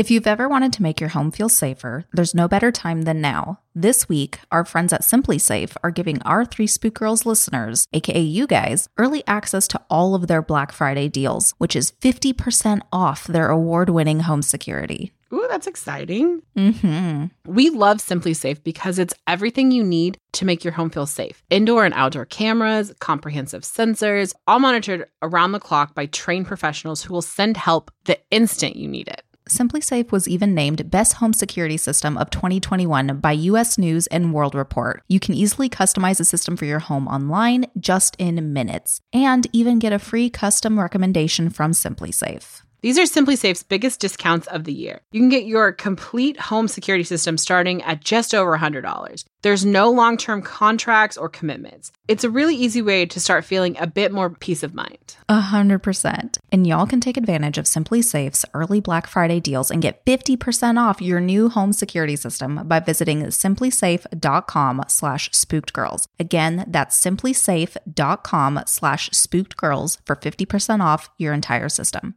If 0.00 0.10
you've 0.10 0.26
ever 0.26 0.48
wanted 0.48 0.72
to 0.72 0.82
make 0.82 0.98
your 0.98 1.10
home 1.10 1.30
feel 1.30 1.50
safer, 1.50 2.06
there's 2.14 2.34
no 2.34 2.48
better 2.48 2.72
time 2.72 3.02
than 3.02 3.20
now. 3.20 3.60
This 3.74 4.08
week, 4.08 4.40
our 4.50 4.64
friends 4.64 4.94
at 4.94 5.02
SimpliSafe 5.02 5.76
are 5.84 5.90
giving 5.90 6.22
our 6.22 6.46
three 6.46 6.66
Spook 6.66 6.94
Girls 6.94 7.26
listeners, 7.26 7.86
aka 7.92 8.18
you 8.18 8.46
guys, 8.46 8.88
early 8.96 9.22
access 9.26 9.68
to 9.68 9.80
all 9.90 10.14
of 10.14 10.26
their 10.26 10.40
Black 10.40 10.72
Friday 10.72 11.10
deals, 11.10 11.52
which 11.58 11.76
is 11.76 11.92
50% 12.00 12.80
off 12.90 13.26
their 13.26 13.50
award 13.50 13.90
winning 13.90 14.20
home 14.20 14.40
security. 14.40 15.12
Ooh, 15.32 15.46
that's 15.48 15.66
exciting. 15.66 16.42
Mm-hmm. 16.56 17.26
We 17.46 17.70
love 17.70 17.98
SimpliSafe 17.98 18.62
because 18.64 18.98
it's 18.98 19.14
everything 19.26 19.70
you 19.70 19.84
need 19.84 20.18
to 20.32 20.44
make 20.44 20.64
your 20.64 20.72
home 20.72 20.90
feel 20.90 21.06
safe. 21.06 21.42
Indoor 21.50 21.84
and 21.84 21.94
outdoor 21.94 22.26
cameras, 22.26 22.92
comprehensive 22.98 23.62
sensors, 23.62 24.34
all 24.46 24.58
monitored 24.58 25.06
around 25.22 25.52
the 25.52 25.60
clock 25.60 25.94
by 25.94 26.06
trained 26.06 26.46
professionals 26.46 27.02
who 27.02 27.14
will 27.14 27.22
send 27.22 27.56
help 27.56 27.90
the 28.04 28.18
instant 28.30 28.76
you 28.76 28.88
need 28.88 29.08
it. 29.08 29.22
SimpliSafe 29.48 30.12
was 30.12 30.28
even 30.28 30.54
named 30.54 30.90
Best 30.90 31.14
Home 31.14 31.32
Security 31.32 31.76
System 31.76 32.16
of 32.16 32.30
2021 32.30 33.18
by 33.18 33.32
US 33.32 33.78
News 33.78 34.06
and 34.06 34.32
World 34.32 34.54
Report. 34.54 35.02
You 35.08 35.18
can 35.18 35.34
easily 35.34 35.68
customize 35.68 36.20
a 36.20 36.24
system 36.24 36.56
for 36.56 36.66
your 36.66 36.78
home 36.78 37.08
online 37.08 37.66
just 37.78 38.14
in 38.16 38.52
minutes 38.52 39.00
and 39.12 39.48
even 39.52 39.80
get 39.80 39.92
a 39.92 39.98
free 39.98 40.30
custom 40.30 40.78
recommendation 40.78 41.50
from 41.50 41.72
SimpliSafe. 41.72 42.62
These 42.82 42.98
are 42.98 43.02
SimpliSafe's 43.02 43.62
biggest 43.62 44.00
discounts 44.00 44.46
of 44.46 44.64
the 44.64 44.72
year. 44.72 45.00
You 45.12 45.20
can 45.20 45.28
get 45.28 45.44
your 45.44 45.72
complete 45.72 46.40
home 46.40 46.66
security 46.66 47.04
system 47.04 47.36
starting 47.36 47.82
at 47.82 48.00
just 48.00 48.34
over 48.34 48.56
$100. 48.56 49.24
There's 49.42 49.64
no 49.64 49.90
long 49.90 50.16
term 50.16 50.42
contracts 50.42 51.16
or 51.16 51.28
commitments. 51.28 51.92
It's 52.08 52.24
a 52.24 52.30
really 52.30 52.54
easy 52.54 52.82
way 52.82 53.06
to 53.06 53.20
start 53.20 53.44
feeling 53.44 53.76
a 53.78 53.86
bit 53.86 54.12
more 54.12 54.30
peace 54.30 54.62
of 54.62 54.74
mind. 54.74 55.16
A 55.28 55.40
hundred 55.40 55.80
percent. 55.80 56.38
And 56.52 56.66
y'all 56.66 56.86
can 56.86 57.00
take 57.00 57.16
advantage 57.16 57.56
of 57.56 57.64
SimpliSafe's 57.64 58.44
early 58.52 58.80
Black 58.80 59.06
Friday 59.06 59.40
deals 59.40 59.70
and 59.70 59.82
get 59.82 60.04
50% 60.04 60.78
off 60.78 61.00
your 61.00 61.20
new 61.20 61.48
home 61.48 61.72
security 61.72 62.16
system 62.16 62.66
by 62.66 62.80
visiting 62.80 63.24
simplisafe.com 63.24 64.84
slash 64.88 65.30
spookedgirls. 65.30 66.06
Again, 66.18 66.64
that's 66.68 67.00
simplisafe.com 67.02 68.62
slash 68.66 69.10
spookedgirls 69.10 69.98
for 70.04 70.16
50% 70.16 70.80
off 70.82 71.10
your 71.16 71.32
entire 71.32 71.68
system. 71.68 72.14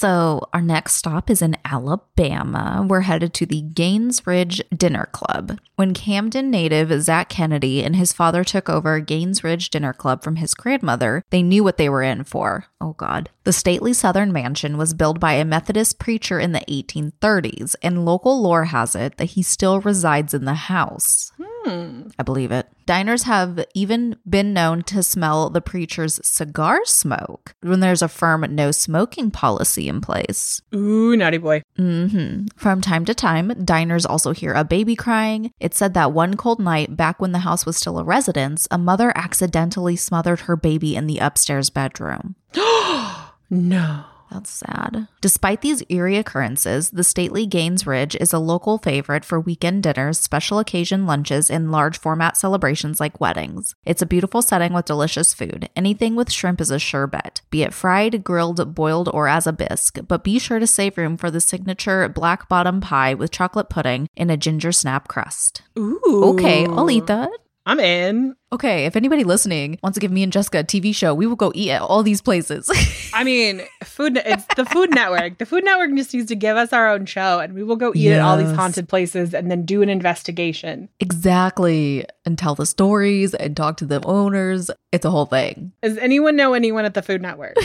So, 0.00 0.48
our 0.54 0.62
next 0.62 0.94
stop 0.94 1.28
is 1.28 1.42
in 1.42 1.58
Alabama. 1.62 2.86
We're 2.88 3.02
headed 3.02 3.34
to 3.34 3.44
the 3.44 3.60
Gaines 3.60 4.26
Ridge 4.26 4.62
Dinner 4.74 5.10
Club. 5.12 5.58
When 5.76 5.92
Camden 5.92 6.50
native 6.50 7.02
Zach 7.02 7.28
Kennedy 7.28 7.84
and 7.84 7.94
his 7.94 8.10
father 8.10 8.42
took 8.42 8.70
over 8.70 8.98
Gaines 9.00 9.44
Ridge 9.44 9.68
Dinner 9.68 9.92
Club 9.92 10.24
from 10.24 10.36
his 10.36 10.54
grandmother, 10.54 11.22
they 11.28 11.42
knew 11.42 11.62
what 11.62 11.76
they 11.76 11.90
were 11.90 12.02
in 12.02 12.24
for. 12.24 12.64
Oh, 12.80 12.94
God. 12.94 13.28
The 13.44 13.52
stately 13.52 13.92
southern 13.92 14.32
mansion 14.32 14.78
was 14.78 14.94
built 14.94 15.20
by 15.20 15.34
a 15.34 15.44
Methodist 15.44 15.98
preacher 15.98 16.40
in 16.40 16.52
the 16.52 16.60
1830s, 16.60 17.76
and 17.82 18.06
local 18.06 18.40
lore 18.40 18.64
has 18.64 18.94
it 18.94 19.18
that 19.18 19.32
he 19.32 19.42
still 19.42 19.82
resides 19.82 20.32
in 20.32 20.46
the 20.46 20.54
house. 20.54 21.30
Hmm. 21.36 21.59
I 21.66 22.22
believe 22.24 22.50
it. 22.52 22.66
Diners 22.86 23.24
have 23.24 23.64
even 23.74 24.16
been 24.28 24.52
known 24.52 24.82
to 24.84 25.02
smell 25.02 25.50
the 25.50 25.60
preacher's 25.60 26.18
cigar 26.24 26.84
smoke 26.84 27.54
when 27.60 27.80
there's 27.80 28.02
a 28.02 28.08
firm 28.08 28.44
no 28.50 28.70
smoking 28.70 29.30
policy 29.30 29.88
in 29.88 30.00
place. 30.00 30.60
Ooh, 30.74 31.16
naughty 31.16 31.38
boy. 31.38 31.62
hmm 31.76 32.46
From 32.56 32.80
time 32.80 33.04
to 33.04 33.14
time, 33.14 33.48
diners 33.64 34.06
also 34.06 34.32
hear 34.32 34.52
a 34.52 34.64
baby 34.64 34.96
crying. 34.96 35.52
It's 35.60 35.78
said 35.78 35.94
that 35.94 36.12
one 36.12 36.36
cold 36.36 36.60
night, 36.60 36.96
back 36.96 37.20
when 37.20 37.32
the 37.32 37.40
house 37.40 37.64
was 37.66 37.76
still 37.76 37.98
a 37.98 38.04
residence, 38.04 38.66
a 38.70 38.78
mother 38.78 39.12
accidentally 39.14 39.96
smothered 39.96 40.40
her 40.40 40.56
baby 40.56 40.96
in 40.96 41.06
the 41.06 41.18
upstairs 41.18 41.70
bedroom. 41.70 42.34
No. 43.52 44.04
That's 44.30 44.50
sad. 44.50 45.08
Despite 45.20 45.60
these 45.60 45.82
eerie 45.88 46.16
occurrences, 46.16 46.90
the 46.90 47.02
stately 47.02 47.46
Gaines 47.46 47.86
Ridge 47.86 48.16
is 48.16 48.32
a 48.32 48.38
local 48.38 48.78
favorite 48.78 49.24
for 49.24 49.40
weekend 49.40 49.82
dinners, 49.82 50.20
special 50.20 50.58
occasion 50.58 51.04
lunches, 51.06 51.50
and 51.50 51.72
large 51.72 51.98
format 51.98 52.36
celebrations 52.36 53.00
like 53.00 53.20
weddings. 53.20 53.74
It's 53.84 54.02
a 54.02 54.06
beautiful 54.06 54.42
setting 54.42 54.72
with 54.72 54.84
delicious 54.84 55.34
food. 55.34 55.68
Anything 55.74 56.14
with 56.14 56.30
shrimp 56.30 56.60
is 56.60 56.70
a 56.70 56.78
sure 56.78 57.06
bet, 57.06 57.40
be 57.50 57.62
it 57.62 57.74
fried, 57.74 58.22
grilled, 58.22 58.74
boiled, 58.74 59.08
or 59.12 59.26
as 59.26 59.46
a 59.46 59.52
bisque. 59.52 59.98
But 60.06 60.24
be 60.24 60.38
sure 60.38 60.58
to 60.58 60.66
save 60.66 60.96
room 60.96 61.16
for 61.16 61.30
the 61.30 61.40
signature 61.40 62.08
black 62.08 62.48
bottom 62.48 62.80
pie 62.80 63.14
with 63.14 63.32
chocolate 63.32 63.68
pudding 63.68 64.08
and 64.16 64.30
a 64.30 64.36
ginger 64.36 64.72
snap 64.72 65.08
crust. 65.08 65.62
Ooh. 65.78 66.34
Okay, 66.34 66.66
I'll 66.66 66.90
eat 66.90 67.06
that. 67.06 67.30
I'm 67.66 67.78
in. 67.78 68.34
Okay, 68.52 68.86
if 68.86 68.96
anybody 68.96 69.22
listening 69.22 69.78
wants 69.82 69.96
to 69.96 70.00
give 70.00 70.10
me 70.10 70.22
and 70.22 70.32
Jessica 70.32 70.60
a 70.60 70.64
TV 70.64 70.94
show, 70.94 71.14
we 71.14 71.26
will 71.26 71.36
go 71.36 71.52
eat 71.54 71.70
at 71.70 71.82
all 71.82 72.02
these 72.02 72.22
places. 72.22 72.68
I 73.20 73.24
mean, 73.24 73.60
food. 73.84 74.18
It's 74.24 74.46
the 74.56 74.64
Food 74.64 74.94
Network. 74.94 75.36
The 75.36 75.44
Food 75.44 75.62
Network 75.62 75.94
just 75.94 76.14
needs 76.14 76.28
to 76.28 76.34
give 76.34 76.56
us 76.56 76.72
our 76.72 76.88
own 76.88 77.04
show, 77.04 77.38
and 77.38 77.52
we 77.52 77.62
will 77.62 77.76
go 77.76 77.92
eat 77.94 78.12
at 78.12 78.20
all 78.22 78.38
these 78.38 78.50
haunted 78.50 78.88
places, 78.88 79.34
and 79.34 79.50
then 79.50 79.66
do 79.66 79.82
an 79.82 79.90
investigation. 79.90 80.88
Exactly. 81.00 82.06
And 82.24 82.38
tell 82.38 82.54
the 82.54 82.64
stories 82.64 83.34
and 83.34 83.54
talk 83.54 83.76
to 83.76 83.84
the 83.84 84.02
owners. 84.06 84.70
It's 84.90 85.04
a 85.04 85.10
whole 85.10 85.26
thing. 85.26 85.72
Does 85.82 85.98
anyone 85.98 86.34
know 86.34 86.54
anyone 86.54 86.86
at 86.86 86.94
the 86.94 87.02
Food 87.02 87.20
Network? 87.20 87.56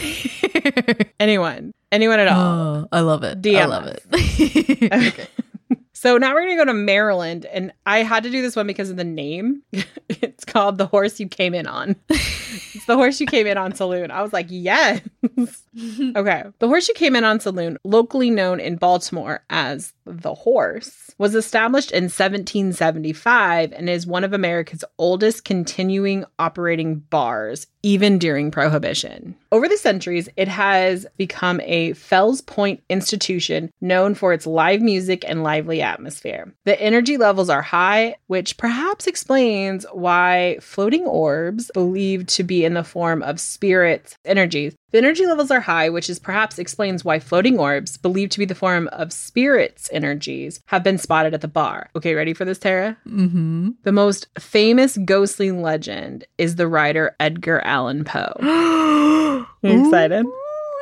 anyone? 1.22 1.74
Anyone 1.90 2.20
at 2.20 2.28
all? 2.28 2.42
Oh, 2.46 2.88
I 2.92 3.00
love 3.00 3.24
it. 3.24 3.42
DM 3.42 3.62
I 3.62 3.66
love 3.66 3.86
us. 3.86 4.00
it. 4.12 4.92
Okay. 4.92 5.28
So 5.96 6.18
now 6.18 6.34
we're 6.34 6.42
going 6.42 6.58
to 6.58 6.66
go 6.66 6.66
to 6.66 6.74
Maryland, 6.74 7.46
and 7.46 7.72
I 7.86 8.04
had 8.04 8.24
to 8.24 8.30
do 8.30 8.42
this 8.42 8.56
one 8.58 8.68
because 8.68 8.90
of 8.90 8.98
the 8.98 9.06
name. 9.06 9.64
it's 10.10 10.44
called 10.44 10.78
The 10.78 10.88
Horse 10.88 11.22
You 11.22 11.28
Came 11.30 11.54
In 11.54 11.68
On. 11.68 11.96
it's 12.10 12.86
The 12.86 12.98
Horse 12.98 13.22
You 13.22 13.26
Came 13.26 13.48
In 13.48 13.58
On 13.58 13.74
Saloon. 13.74 14.12
I 14.12 14.22
was 14.22 14.34
like, 14.34 14.48
yes. 14.50 15.02
okay. 15.38 16.44
The 16.60 16.68
Horse 16.68 16.90
You 16.90 16.94
Came 16.96 17.16
In 17.16 17.24
On 17.24 17.40
Saloon, 17.40 17.78
locally 17.86 18.30
known 18.30 18.60
in 18.60 18.76
Baltimore 18.76 19.46
as 19.50 19.94
The 20.06 20.36
Horse, 20.36 21.14
was 21.18 21.34
established 21.34 21.92
in 21.92 22.04
1775 22.04 23.72
and 23.74 23.90
is 23.90 24.06
one 24.06 24.24
of 24.24 24.34
America's 24.34 24.84
oldest 24.98 25.46
continuing 25.46 26.26
operating 26.38 27.00
bars, 27.00 27.68
even 27.82 28.20
during 28.20 28.52
Prohibition. 28.52 29.36
Over 29.52 29.68
the 29.68 29.78
centuries, 29.78 30.30
it 30.36 30.48
has 30.48 31.06
become 31.18 31.62
a 31.64 31.94
Fells 31.94 32.42
Point 32.42 32.84
institution 32.90 33.72
known 33.82 34.16
for 34.16 34.34
its 34.34 34.46
live 34.46 34.82
music 34.82 35.24
and 35.28 35.44
lively 35.44 35.82
atmosphere. 35.82 36.54
The 36.66 36.80
energy 36.82 37.18
levels 37.18 37.50
are 37.50 37.62
high, 37.62 38.16
which 38.28 38.58
perhaps 38.58 39.08
explains 39.08 39.86
why 39.92 40.58
floating 40.62 41.06
orbs, 41.06 41.72
believed 41.74 42.30
to 42.30 42.44
be 42.44 42.66
in 42.66 42.74
the 42.74 42.84
form 42.84 43.24
of 43.24 43.40
spirits, 43.40 44.18
energies, 44.26 44.76
the 44.96 45.00
energy 45.00 45.26
levels 45.26 45.52
are 45.52 45.60
high, 45.60 45.90
which 45.90 46.10
is 46.10 46.20
perhaps 46.20 46.58
explains 46.58 47.04
why 47.04 47.20
floating 47.20 47.60
orbs, 47.60 47.98
believed 47.98 48.32
to 48.32 48.40
be 48.40 48.46
the 48.46 48.56
form 48.56 48.88
of 48.94 49.12
spirits' 49.12 49.90
energies, 49.92 50.62
have 50.68 50.84
been 50.84 50.98
spotted 50.98 51.34
at 51.34 51.42
the 51.42 51.50
bar. 51.50 51.90
Okay, 51.98 52.14
ready 52.14 52.34
for 52.34 52.46
this, 52.46 52.58
Tara? 52.58 52.96
mm-hmm. 53.06 53.72
The 53.84 53.92
most 53.92 54.28
famous 54.40 54.96
ghostly 54.96 55.52
legend 55.52 56.24
is 56.38 56.56
the 56.56 56.70
writer 56.70 57.14
Edgar 57.20 57.60
Allan 57.66 58.06
Poe. 58.06 58.38
You 59.62 59.86
excited? 59.86 60.26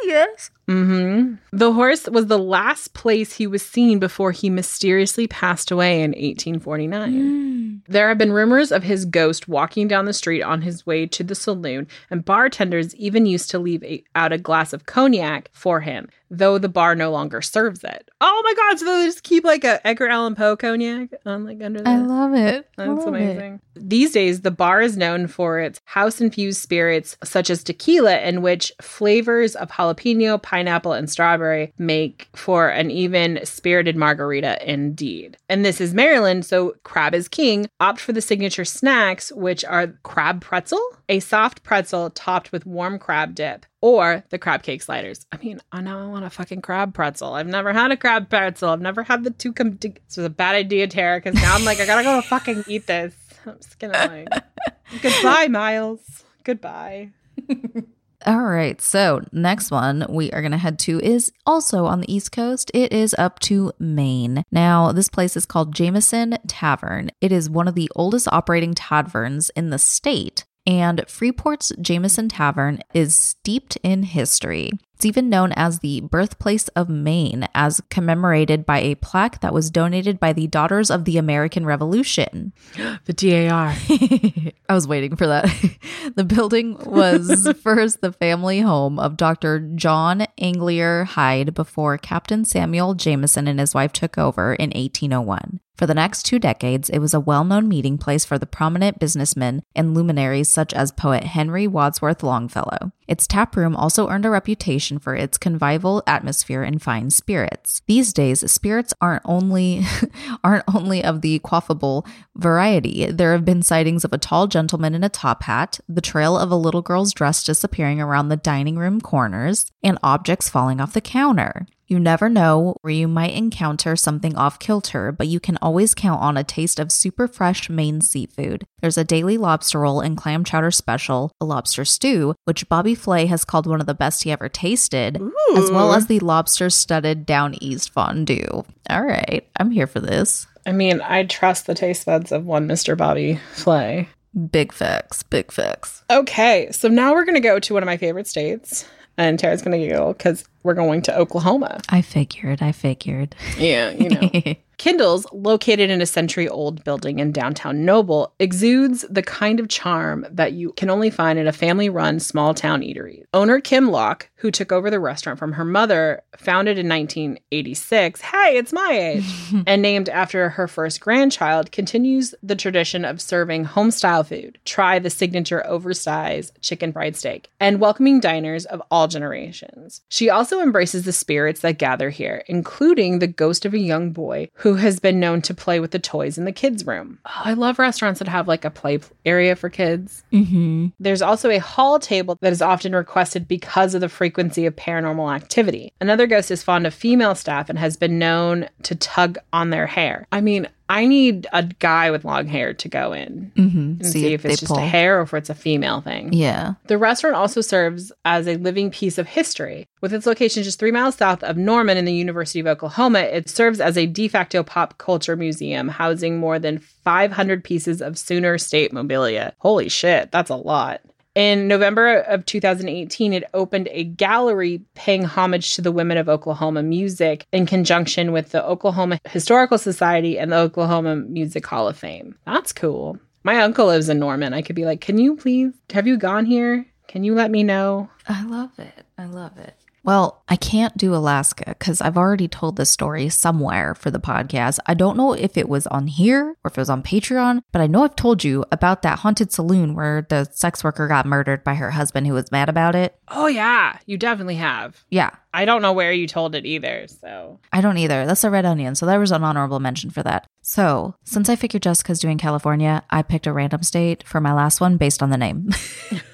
yes. 0.04 0.52
Mm-hmm. 0.68 1.36
The 1.52 1.74
horse 1.74 2.08
was 2.08 2.28
the 2.28 2.40
last 2.40 2.94
place 2.94 3.34
he 3.34 3.48
was 3.48 3.62
seen 3.62 4.00
before 4.00 4.32
he 4.32 4.50
mysteriously 4.50 5.28
passed 5.28 5.72
away 5.72 6.02
in 6.02 6.12
1849. 6.12 7.84
There 7.88 8.08
have 8.08 8.18
been 8.18 8.32
rumors 8.32 8.72
of 8.72 8.84
his 8.84 9.06
ghost 9.06 9.48
walking 9.48 9.88
down 9.88 10.06
the 10.06 10.14
street 10.14 10.42
on 10.42 10.62
his 10.62 10.86
way 10.86 11.06
to 11.08 11.24
the 11.24 11.36
saloon, 11.36 11.88
and 12.10 12.24
bartenders 12.24 12.96
even 12.96 13.26
used 13.26 13.50
to 13.52 13.60
leave 13.60 13.84
a, 13.84 14.04
out 14.16 14.32
a 14.32 14.38
glass 14.38 14.72
of 14.72 14.86
cognac 14.86 15.50
for 15.52 15.82
him, 15.82 16.08
though 16.30 16.58
the 16.58 16.70
bar 16.70 16.96
no 16.96 17.12
longer 17.12 17.42
serves 17.42 17.84
it. 17.84 18.10
Oh 18.22 18.42
my 18.46 18.54
god! 18.54 18.80
So 18.80 18.86
they 18.86 19.06
just 19.06 19.24
keep 19.24 19.44
like 19.44 19.66
a 19.66 19.86
Edgar 19.86 20.08
Allan 20.08 20.36
Poe 20.36 20.56
cognac 20.56 21.10
on 21.26 21.44
like 21.44 21.62
under 21.62 21.82
the. 21.82 21.90
I 21.90 21.98
love 21.98 22.34
it. 22.34 22.70
That's 22.78 22.88
love 22.90 23.00
it. 23.00 23.08
amazing. 23.08 23.60
These 23.76 24.14
days, 24.14 24.42
the 24.42 24.52
bar 24.52 24.82
is 24.82 24.96
known 24.96 25.28
for 25.28 25.60
its 25.60 25.82
house 25.86 26.22
infused 26.22 26.62
spirits, 26.62 27.18
such 27.24 27.50
as 27.50 27.64
tequila, 27.64 28.20
in 28.20 28.42
which 28.42 28.72
flavors 28.82 29.56
of 29.56 29.70
jalapeno, 29.72 30.42
pineapple, 30.54 30.94
and 30.94 31.10
strawberry 31.10 31.74
make 31.80 32.28
for 32.36 32.70
an 32.70 32.92
even 32.92 33.40
spirited 33.44 33.96
margarita 33.96 34.56
indeed. 34.72 35.36
And 35.50 35.66
this 35.66 35.82
is 35.82 35.96
Maryland, 35.96 36.46
so 36.46 36.76
crab 36.84 37.16
is 37.16 37.28
king. 37.28 37.68
Opt 37.80 38.00
for 38.00 38.14
the 38.14 38.22
signature 38.22 38.64
snacks, 38.64 39.32
which 39.32 39.66
are 39.66 39.88
crab 40.04 40.42
pretzel, 40.42 40.80
a 41.10 41.20
soft 41.22 41.64
pretzel 41.64 42.12
topped 42.12 42.52
with 42.52 42.68
warm 42.68 43.00
crab 43.00 43.34
dip. 43.34 43.66
Or 43.82 44.24
the 44.30 44.38
crab 44.38 44.62
cake 44.62 44.84
sliders. 44.84 45.26
I 45.32 45.38
mean, 45.38 45.60
I 45.72 45.82
know 45.82 46.00
I 46.04 46.06
want 46.06 46.24
a 46.24 46.30
fucking 46.30 46.62
crab 46.62 46.94
pretzel. 46.94 47.34
I've 47.34 47.48
never 47.48 47.74
had 47.74 47.92
a 47.92 47.98
crab 47.98 48.30
pretzel. 48.30 48.70
I've 48.70 48.80
never 48.80 49.02
had 49.02 49.24
the 49.24 49.32
two 49.32 49.54
come. 49.54 49.76
To- 49.80 49.90
this 49.90 50.18
was 50.18 50.26
a 50.28 50.30
bad 50.30 50.54
idea, 50.54 50.86
Tara, 50.88 51.18
because 51.18 51.34
now 51.34 51.56
I'm 51.56 51.66
like, 51.66 51.80
I 51.80 51.88
gotta 51.88 52.04
go 52.04 52.22
fucking 52.30 52.66
eat 52.68 52.86
this. 52.86 53.16
I'm 53.48 53.58
just 53.58 53.80
gonna 53.80 53.98
like, 53.98 54.44
goodbye, 55.02 55.48
Miles. 55.48 56.24
Goodbye. 56.44 57.10
All 58.26 58.44
right. 58.44 58.80
So, 58.82 59.22
next 59.32 59.70
one 59.70 60.06
we 60.08 60.32
are 60.32 60.42
going 60.42 60.52
to 60.54 60.58
head 60.58 60.80
to 60.80 61.00
is 61.02 61.32
also 61.46 61.86
on 61.86 62.00
the 62.00 62.14
East 62.14 62.32
Coast. 62.32 62.72
It 62.74 62.94
is 62.94 63.14
up 63.18 63.40
to 63.40 63.74
Maine. 63.80 64.44
Now, 64.52 64.92
this 64.92 65.10
place 65.10 65.36
is 65.36 65.46
called 65.46 65.76
Jameson 65.76 66.38
Tavern. 66.48 67.10
It 67.20 67.32
is 67.32 67.50
one 67.50 67.68
of 67.68 67.76
the 67.76 67.92
oldest 67.96 68.28
operating 68.32 68.74
taverns 68.74 69.50
in 69.52 69.70
the 69.72 69.80
state. 69.80 70.46
And 70.66 71.04
Freeport's 71.08 71.74
Jameson 71.82 72.30
Tavern 72.30 72.80
is 72.94 73.16
steeped 73.16 73.78
in 73.84 74.04
history. 74.04 74.72
It's 74.96 75.06
even 75.06 75.30
known 75.30 75.52
as 75.54 75.80
the 75.80 76.02
birthplace 76.02 76.68
of 76.70 76.88
Maine, 76.88 77.48
as 77.54 77.82
commemorated 77.90 78.66
by 78.66 78.80
a 78.80 78.96
plaque 78.96 79.42
that 79.42 79.54
was 79.54 79.70
donated 79.70 80.20
by 80.20 80.34
the 80.34 80.48
Daughters 80.48 80.90
of 80.90 81.06
the 81.06 81.18
American 81.18 81.66
Revolution. 81.66 82.54
The 83.06 83.14
DAR. 83.14 83.76
I 84.70 84.74
was 84.74 84.88
waiting 84.88 85.16
for 85.16 85.28
that. 85.28 85.46
the 86.16 86.24
building 86.24 86.78
was 86.86 87.52
first 87.62 88.02
the 88.02 88.14
family 88.14 88.62
home 88.62 88.98
of 88.98 89.18
Dr. 89.18 89.60
John 89.76 90.26
Angier 90.40 91.06
Hyde 91.06 91.54
before 91.54 91.98
Captain 91.98 92.46
Samuel 92.46 92.94
Jameson 92.94 93.48
and 93.48 93.60
his 93.60 93.74
wife 93.74 93.92
took 93.92 94.18
over 94.18 94.54
in 94.54 94.70
1801. 94.70 95.60
For 95.76 95.88
the 95.88 95.96
next 95.96 96.24
two 96.24 96.40
decades, 96.40 96.90
it 96.90 97.00
was 97.00 97.14
a 97.14 97.20
well 97.20 97.44
known 97.44 97.68
meeting 97.68 97.98
place 97.98 98.24
for 98.24 98.38
the 98.38 98.46
prominent 98.46 99.00
businessmen 99.00 99.64
and 99.76 99.94
luminaries 99.94 100.48
such 100.48 100.74
as 100.74 100.92
poet 100.92 101.24
Henry 101.24 101.68
Wadsworth 101.68 102.22
Longfellow. 102.24 102.92
Its 103.08 103.28
tap 103.28 103.56
room 103.56 103.76
also 103.76 104.10
earned 104.10 104.26
a 104.26 104.30
reputation 104.30 105.00
for 105.00 105.16
its 105.16 105.38
convivial 105.38 106.04
atmosphere 106.08 106.64
and 106.64 106.82
fine 106.82 107.10
spirits. 107.10 107.82
These 107.88 108.14
days, 108.14 108.50
spirits 108.52 108.94
aren't 109.02 109.24
only 109.26 109.84
aren't 110.44 110.64
only 110.74 111.04
of 111.04 111.22
the 111.22 111.40
quaffable 111.40 112.06
variety. 112.36 113.08
There 113.08 113.34
have 113.34 113.46
been 113.46 113.62
sightings 113.62 114.04
of 114.04 114.14
a 114.14 114.18
tall 114.18 114.48
gentleman 114.48 114.96
in 114.96 115.04
a 115.04 115.10
top 115.10 115.44
hat, 115.44 115.80
the 115.88 116.02
trail 116.02 116.38
of 116.38 116.52
a 116.52 116.56
little 116.56 116.82
girl's 116.82 117.14
dress 117.14 117.44
disappearing 117.44 118.00
around 118.00 118.30
the 118.30 118.38
dining 118.38 118.78
room 118.78 119.02
corners, 119.02 119.72
and 119.84 119.98
objects 120.04 120.50
falling 120.50 120.80
off 120.80 120.94
the 120.94 121.02
counter. 121.02 121.66
You 121.94 122.00
never 122.00 122.28
know 122.28 122.76
where 122.82 122.92
you 122.92 123.08
might 123.08 123.36
encounter 123.36 123.96
something 123.96 124.36
off 124.36 124.58
kilter, 124.58 125.12
but 125.12 125.28
you 125.28 125.40
can 125.40 125.60
always 125.62 125.94
count 125.94 126.24
on 126.24 126.38
a 126.38 126.44
taste 126.44 126.80
of 126.80 126.92
super 126.92 127.28
fresh 127.28 127.70
Maine 127.70 128.02
seafood. 128.02 128.66
There's 128.82 128.98
a 128.98 129.04
daily 129.04 129.38
lobster 129.38 129.82
roll 129.82 130.02
and 130.02 130.18
clam 130.18 130.44
chowder 130.44 130.72
special, 130.72 131.32
a 131.40 131.46
lobster 131.46 131.86
stew, 131.86 132.34
which 132.46 132.68
Bobby 132.68 132.96
Flay 132.96 133.28
has 133.28 133.46
called 133.46 133.68
one 133.68 133.80
of 133.80 133.86
the 133.86 133.94
best 133.94 134.24
he 134.24 134.32
ever 134.32 134.50
tasted, 134.50 135.22
as 135.56 135.70
well 135.70 135.94
as 135.94 136.08
the 136.08 136.20
lobster 136.22 136.72
studded 136.72 137.28
down 137.28 137.54
east 137.62 137.92
fondue. 137.92 138.64
All 138.90 139.04
right, 139.04 139.48
I'm 139.60 139.70
here 139.70 139.86
for 139.86 140.00
this. 140.00 140.48
I 140.66 140.72
mean, 140.72 141.00
I 141.00 141.26
trust 141.26 141.68
the 141.68 141.76
taste 141.76 142.08
buds 142.08 142.32
of 142.32 142.44
one 142.44 142.68
Mr. 142.68 142.98
Bobby 142.98 143.40
Flay. 143.52 144.10
Big 144.50 144.74
facts, 144.74 145.22
big 145.22 145.52
facts. 145.52 146.04
Okay, 146.10 146.70
so 146.72 146.88
now 146.88 147.14
we're 147.14 147.26
going 147.26 147.36
to 147.36 147.40
go 147.40 147.60
to 147.60 147.74
one 147.76 147.84
of 147.84 147.88
my 147.88 147.98
favorite 147.98 148.26
states. 148.26 148.88
And 149.18 149.38
Tara's 149.38 149.62
going 149.62 149.80
to 149.80 149.86
giggle 149.86 150.14
because 150.14 150.46
we're 150.64 150.74
going 150.74 151.02
to 151.04 151.18
Oklahoma. 151.18 151.82
I 151.90 152.02
figured, 152.02 152.62
I 152.62 152.72
figured. 152.72 153.36
Yeah, 153.58 153.92
you 153.92 154.10
know. 154.10 154.56
Kendall's, 154.84 155.26
located 155.32 155.90
in 155.90 156.02
a 156.02 156.06
century 156.06 156.50
old 156.50 156.84
building 156.84 157.20
in 157.20 157.32
downtown 157.32 157.86
Noble, 157.86 158.34
exudes 158.38 159.06
the 159.10 159.24
kind 159.24 159.62
of 159.62 159.70
charm 159.70 160.28
that 160.30 160.52
you 160.52 160.74
can 160.74 160.90
only 160.90 161.10
find 161.10 161.40
in 161.40 161.48
a 161.48 161.54
family 161.54 161.88
run 161.88 162.20
small 162.20 162.54
town 162.54 162.82
eatery. 162.82 163.24
Owner 163.34 163.62
Kim 163.62 163.90
Locke, 163.92 164.30
who 164.36 164.52
took 164.52 164.74
over 164.74 164.90
the 164.90 165.00
restaurant 165.00 165.40
from 165.40 165.54
her 165.54 165.64
mother, 165.64 166.22
founded 166.36 166.78
in 166.78 166.90
1986, 166.90 168.20
hey, 168.20 168.58
it's 168.58 168.74
my 168.74 168.90
age, 168.92 169.24
and 169.66 169.82
named 169.82 170.10
after 170.10 170.50
her 170.50 170.68
first 170.68 171.00
grandchild, 171.00 171.72
continues 171.72 172.36
the 172.44 172.54
tradition 172.54 173.06
of 173.06 173.22
serving 173.22 173.64
home 173.64 173.90
style 173.90 174.26
food. 174.26 174.60
Try 174.66 175.00
the 175.00 175.10
signature 175.10 175.66
oversized 175.66 176.62
chicken 176.62 176.92
fried 176.92 177.16
steak 177.16 177.50
and 177.58 177.80
welcoming 177.80 178.20
diners 178.20 178.66
of 178.66 178.82
all 178.92 179.08
generations. 179.08 180.02
She 180.10 180.30
also 180.30 180.60
embraces 180.60 181.06
the 181.06 181.14
spirits 181.14 181.62
that 181.62 181.78
gather 181.78 182.10
here, 182.10 182.44
including 182.48 183.20
the 183.20 183.28
ghost 183.28 183.64
of 183.64 183.74
a 183.74 183.80
young 183.80 184.12
boy 184.12 184.50
who 184.56 184.73
has 184.76 185.00
been 185.00 185.20
known 185.20 185.42
to 185.44 185.54
play 185.54 185.80
with 185.80 185.92
the 185.92 186.00
toys 186.00 186.38
in 186.38 186.46
the 186.46 186.52
kids' 186.52 186.86
room. 186.86 187.20
Oh, 187.26 187.42
I 187.46 187.54
love 187.54 187.80
restaurants 187.80 188.20
that 188.20 188.28
have 188.28 188.48
like 188.48 188.66
a 188.66 188.70
play 188.70 189.00
area 189.26 189.56
for 189.56 189.70
kids. 189.70 190.24
Mm-hmm. 190.32 190.88
There's 191.00 191.22
also 191.22 191.50
a 191.50 191.60
hall 191.60 192.00
table 192.00 192.38
that 192.42 192.54
is 192.54 192.62
often 192.62 192.96
requested 192.96 193.48
because 193.48 193.96
of 193.96 194.02
the 194.02 194.10
frequency 194.10 194.66
of 194.66 194.76
paranormal 194.76 195.34
activity. 195.34 195.94
Another 196.02 196.28
ghost 196.28 196.52
is 196.52 196.64
fond 196.64 196.88
of 196.88 196.94
female 196.94 197.36
staff 197.36 197.70
and 197.70 197.80
has 197.80 197.98
been 197.98 198.20
known 198.20 198.68
to 198.84 198.96
tug 198.96 199.38
on 199.52 199.70
their 199.70 199.88
hair. 199.88 200.28
I 200.32 200.42
mean, 200.42 200.68
I 200.90 201.06
need 201.06 201.48
a 201.54 201.64
guy 201.64 202.12
with 202.12 202.26
long 202.26 202.46
hair 202.46 202.74
to 202.74 202.90
go 202.90 203.14
in 203.14 203.52
Mm-hmm. 203.56 203.78
and 203.78 204.06
see, 204.06 204.34
if, 204.34 204.46
it's 204.46 204.60
just 204.60 204.76
a 204.76 204.82
hair 204.82 205.20
or 205.20 205.24
if 205.24 205.34
it's 205.34 205.50
a 205.50 205.56
female 205.56 206.02
thing. 206.02 206.34
Yeah. 206.34 206.74
The 206.88 206.98
restaurant 206.98 207.36
also 207.36 207.62
serves 207.62 208.12
as 208.26 208.48
a 208.48 208.58
living 208.58 208.92
piece 208.92 209.18
of 209.18 209.28
history. 209.28 209.88
With 210.02 210.14
its 210.14 210.26
location 210.26 210.64
just 210.64 210.80
three 210.80 210.92
miles 210.92 211.16
south 211.16 211.44
of 211.44 211.56
Norman 211.58 211.98
in 211.98 212.06
the 212.06 212.14
University 212.14 212.60
of 212.60 212.68
Oklahoma, 212.68 213.20
it 213.20 213.50
serves 213.50 213.80
as 213.80 213.98
a 213.98 214.06
de 214.06 214.28
facto 214.28 214.62
pop 214.64 214.98
culture 214.98 215.36
museum, 215.36 215.88
housing 215.88 216.38
more 216.40 216.60
than 216.60 216.80
500 216.80 217.64
pieces 217.64 218.02
of 218.02 218.18
Sooner 218.18 218.58
State 218.58 218.92
mobilia. 218.92 219.54
Holy 219.60 219.88
shit, 219.90 220.32
that's 220.32 220.50
a 220.50 220.56
lot. 220.56 221.02
In 221.36 221.68
November 221.68 222.18
of 222.20 222.46
2018, 222.46 223.34
it 223.34 223.44
opened 223.56 223.90
a 223.92 224.04
gallery 224.04 224.82
paying 224.94 225.24
homage 225.24 225.76
to 225.76 225.82
the 225.82 225.92
women 225.92 226.18
of 226.18 226.30
Oklahoma 226.30 226.84
music 226.84 227.48
in 227.52 227.66
conjunction 227.66 228.32
with 228.32 228.52
the 228.52 228.64
Oklahoma 228.64 229.20
Historical 229.28 229.80
Society 229.80 230.38
and 230.38 230.52
the 230.52 230.58
Oklahoma 230.58 231.16
Music 231.16 231.66
Hall 231.66 231.88
of 231.88 231.98
Fame. 231.98 232.36
That's 232.46 232.72
cool. 232.72 233.18
My 233.44 233.62
uncle 233.62 233.88
lives 233.88 234.10
in 234.10 234.20
Norman. 234.20 234.54
I 234.54 234.62
could 234.62 234.76
be 234.76 234.86
like, 234.86 235.02
Can 235.02 235.18
you 235.18 235.36
please, 235.36 235.74
have 235.92 236.06
you 236.06 236.18
gone 236.18 236.46
here? 236.46 236.86
Can 237.08 237.24
you 237.24 237.34
let 237.34 237.50
me 237.50 237.64
know? 237.64 238.10
I 238.28 238.44
love 238.44 238.78
it. 238.78 239.06
I 239.18 239.26
love 239.26 239.58
it. 239.58 239.76
Well, 240.06 240.44
I 240.50 240.58
can't 240.58 240.98
do 240.98 241.16
Alaska 241.16 241.64
because 241.68 242.02
I've 242.02 242.18
already 242.18 242.50
told 242.50 242.76
this 242.76 242.90
story 242.90 243.30
somewhere 243.30 243.96
for 243.96 244.12
the 244.12 244.20
podcast. 244.20 244.80
I 244.86 244.96
don't 244.96 245.16
know 245.16 245.32
if 245.32 245.58
it 245.58 245.70
was 245.70 245.88
on 245.88 246.08
here 246.08 246.58
or 246.64 246.70
if 246.70 246.78
it 246.78 246.82
was 246.82 246.90
on 246.90 247.04
Patreon, 247.04 247.62
but 247.72 247.82
I 247.82 247.88
know 247.88 248.04
I've 248.04 248.18
told 248.18 248.44
you 248.44 248.66
about 248.70 249.02
that 249.04 249.20
haunted 249.20 249.54
saloon 249.54 249.96
where 249.96 250.26
the 250.28 250.44
sex 250.52 250.84
worker 250.84 251.08
got 251.08 251.26
murdered 251.26 251.64
by 251.64 251.76
her 251.76 251.92
husband 251.92 252.28
who 252.28 252.34
was 252.34 252.52
mad 252.52 252.68
about 252.68 252.96
it. 252.96 253.18
Oh, 253.30 253.48
yeah, 253.48 253.98
you 254.06 254.18
definitely 254.18 254.56
have. 254.56 255.06
Yeah, 255.10 255.30
I 255.54 255.64
don't 255.64 255.82
know 255.82 255.94
where 255.94 256.12
you 256.12 256.28
told 256.28 256.54
it 256.54 256.66
either. 256.66 257.08
So, 257.08 257.62
I 257.72 257.80
don't 257.80 257.98
either. 257.98 258.26
That's 258.26 258.44
a 258.44 258.50
red 258.50 258.66
onion. 258.66 258.96
So 258.96 259.06
there 259.06 259.22
was 259.22 259.32
an 259.32 259.44
honorable 259.44 259.80
mention 259.80 260.10
for 260.10 260.24
that. 260.24 260.48
So 260.62 261.16
since 261.24 261.48
I 261.48 261.56
figured 261.56 261.84
Jessica's 261.84 262.20
doing 262.20 262.38
California, 262.38 263.04
I 263.10 263.22
picked 263.22 263.48
a 263.48 263.54
random 263.54 263.84
state 263.84 264.28
for 264.28 264.42
my 264.42 264.54
last 264.54 264.82
one 264.82 264.98
based 264.98 265.24
on 265.24 265.30
the 265.30 265.38
name. 265.38 265.70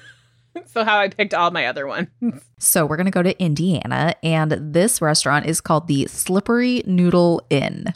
so 0.72 0.84
how 0.84 0.98
I 0.98 1.08
picked 1.08 1.34
all 1.34 1.50
my 1.50 1.66
other 1.66 1.86
ones. 1.86 2.08
So 2.62 2.84
we're 2.84 2.98
going 2.98 3.06
to 3.06 3.10
go 3.10 3.22
to 3.22 3.42
Indiana, 3.42 4.14
and 4.22 4.52
this 4.52 5.00
restaurant 5.00 5.46
is 5.46 5.62
called 5.62 5.88
the 5.88 6.06
Slippery 6.08 6.82
Noodle 6.84 7.40
Inn. 7.48 7.86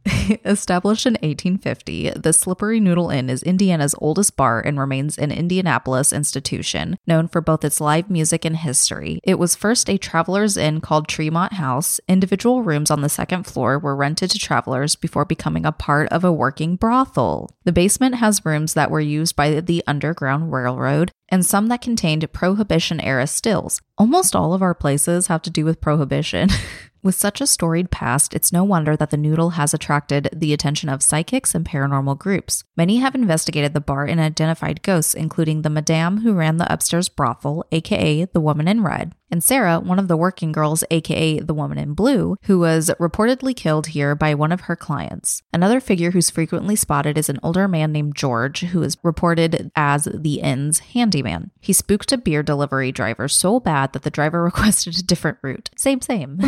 Established 0.44 1.06
in 1.06 1.14
1850, 1.14 2.10
the 2.10 2.32
Slippery 2.32 2.80
Noodle 2.80 3.10
Inn 3.10 3.28
is 3.28 3.42
Indiana's 3.42 3.94
oldest 3.98 4.36
bar 4.36 4.60
and 4.60 4.78
remains 4.78 5.18
an 5.18 5.30
Indianapolis 5.30 6.12
institution, 6.12 6.96
known 7.06 7.28
for 7.28 7.40
both 7.40 7.64
its 7.64 7.80
live 7.80 8.08
music 8.08 8.44
and 8.44 8.56
history. 8.56 9.20
It 9.24 9.38
was 9.38 9.54
first 9.54 9.90
a 9.90 9.98
traveler's 9.98 10.56
inn 10.56 10.80
called 10.80 11.08
Tremont 11.08 11.54
House. 11.54 12.00
Individual 12.08 12.62
rooms 12.62 12.90
on 12.90 13.02
the 13.02 13.08
second 13.08 13.44
floor 13.44 13.78
were 13.78 13.96
rented 13.96 14.30
to 14.30 14.38
travelers 14.38 14.96
before 14.96 15.24
becoming 15.24 15.66
a 15.66 15.72
part 15.72 16.08
of 16.08 16.24
a 16.24 16.32
working 16.32 16.76
brothel. 16.76 17.50
The 17.64 17.72
basement 17.72 18.16
has 18.16 18.44
rooms 18.44 18.74
that 18.74 18.90
were 18.90 19.00
used 19.00 19.36
by 19.36 19.60
the 19.60 19.82
Underground 19.86 20.52
Railroad 20.52 21.12
and 21.30 21.44
some 21.44 21.68
that 21.68 21.82
contained 21.82 22.32
Prohibition 22.32 23.00
era 23.00 23.26
stills. 23.26 23.80
Almost 23.98 24.34
all 24.34 24.54
of 24.54 24.62
our 24.62 24.74
places 24.74 25.28
have 25.28 25.42
to 25.42 25.50
do 25.50 25.64
with 25.64 25.80
Prohibition. 25.80 26.48
With 27.02 27.14
such 27.14 27.40
a 27.40 27.46
storied 27.46 27.90
past, 27.90 28.34
it's 28.34 28.52
no 28.52 28.62
wonder 28.62 28.94
that 28.94 29.08
the 29.08 29.16
noodle 29.16 29.50
has 29.50 29.72
attracted 29.72 30.28
the 30.34 30.52
attention 30.52 30.90
of 30.90 31.02
psychics 31.02 31.54
and 31.54 31.64
paranormal 31.64 32.18
groups. 32.18 32.62
Many 32.76 32.98
have 32.98 33.14
investigated 33.14 33.72
the 33.72 33.80
bar 33.80 34.04
and 34.04 34.20
identified 34.20 34.82
ghosts, 34.82 35.14
including 35.14 35.62
the 35.62 35.70
madame 35.70 36.18
who 36.18 36.34
ran 36.34 36.58
the 36.58 36.70
upstairs 36.70 37.08
brothel, 37.08 37.64
aka 37.72 38.26
the 38.26 38.40
woman 38.40 38.68
in 38.68 38.82
red, 38.82 39.14
and 39.30 39.44
Sarah, 39.44 39.78
one 39.78 39.98
of 39.98 40.08
the 40.08 40.16
working 40.16 40.50
girls, 40.52 40.82
aka 40.90 41.38
the 41.38 41.54
woman 41.54 41.78
in 41.78 41.94
blue, 41.94 42.36
who 42.42 42.58
was 42.58 42.90
reportedly 42.98 43.54
killed 43.54 43.88
here 43.88 44.14
by 44.14 44.34
one 44.34 44.52
of 44.52 44.62
her 44.62 44.76
clients. 44.76 45.42
Another 45.52 45.80
figure 45.80 46.10
who's 46.10 46.30
frequently 46.30 46.76
spotted 46.76 47.16
is 47.16 47.28
an 47.28 47.38
older 47.42 47.68
man 47.68 47.92
named 47.92 48.16
George, 48.16 48.60
who 48.60 48.82
is 48.82 48.98
reported 49.02 49.70
as 49.76 50.08
the 50.12 50.40
inn's 50.40 50.80
handyman. 51.20 51.50
He 51.60 51.72
spooked 51.72 52.12
a 52.12 52.18
beer 52.18 52.42
delivery 52.42 52.92
driver 52.92 53.28
so 53.28 53.60
bad 53.60 53.92
that 53.92 54.02
the 54.02 54.10
driver 54.10 54.42
requested 54.50 54.98
a 54.98 55.02
different 55.02 55.38
route. 55.42 55.70
Same, 55.76 56.00
same. 56.00 56.38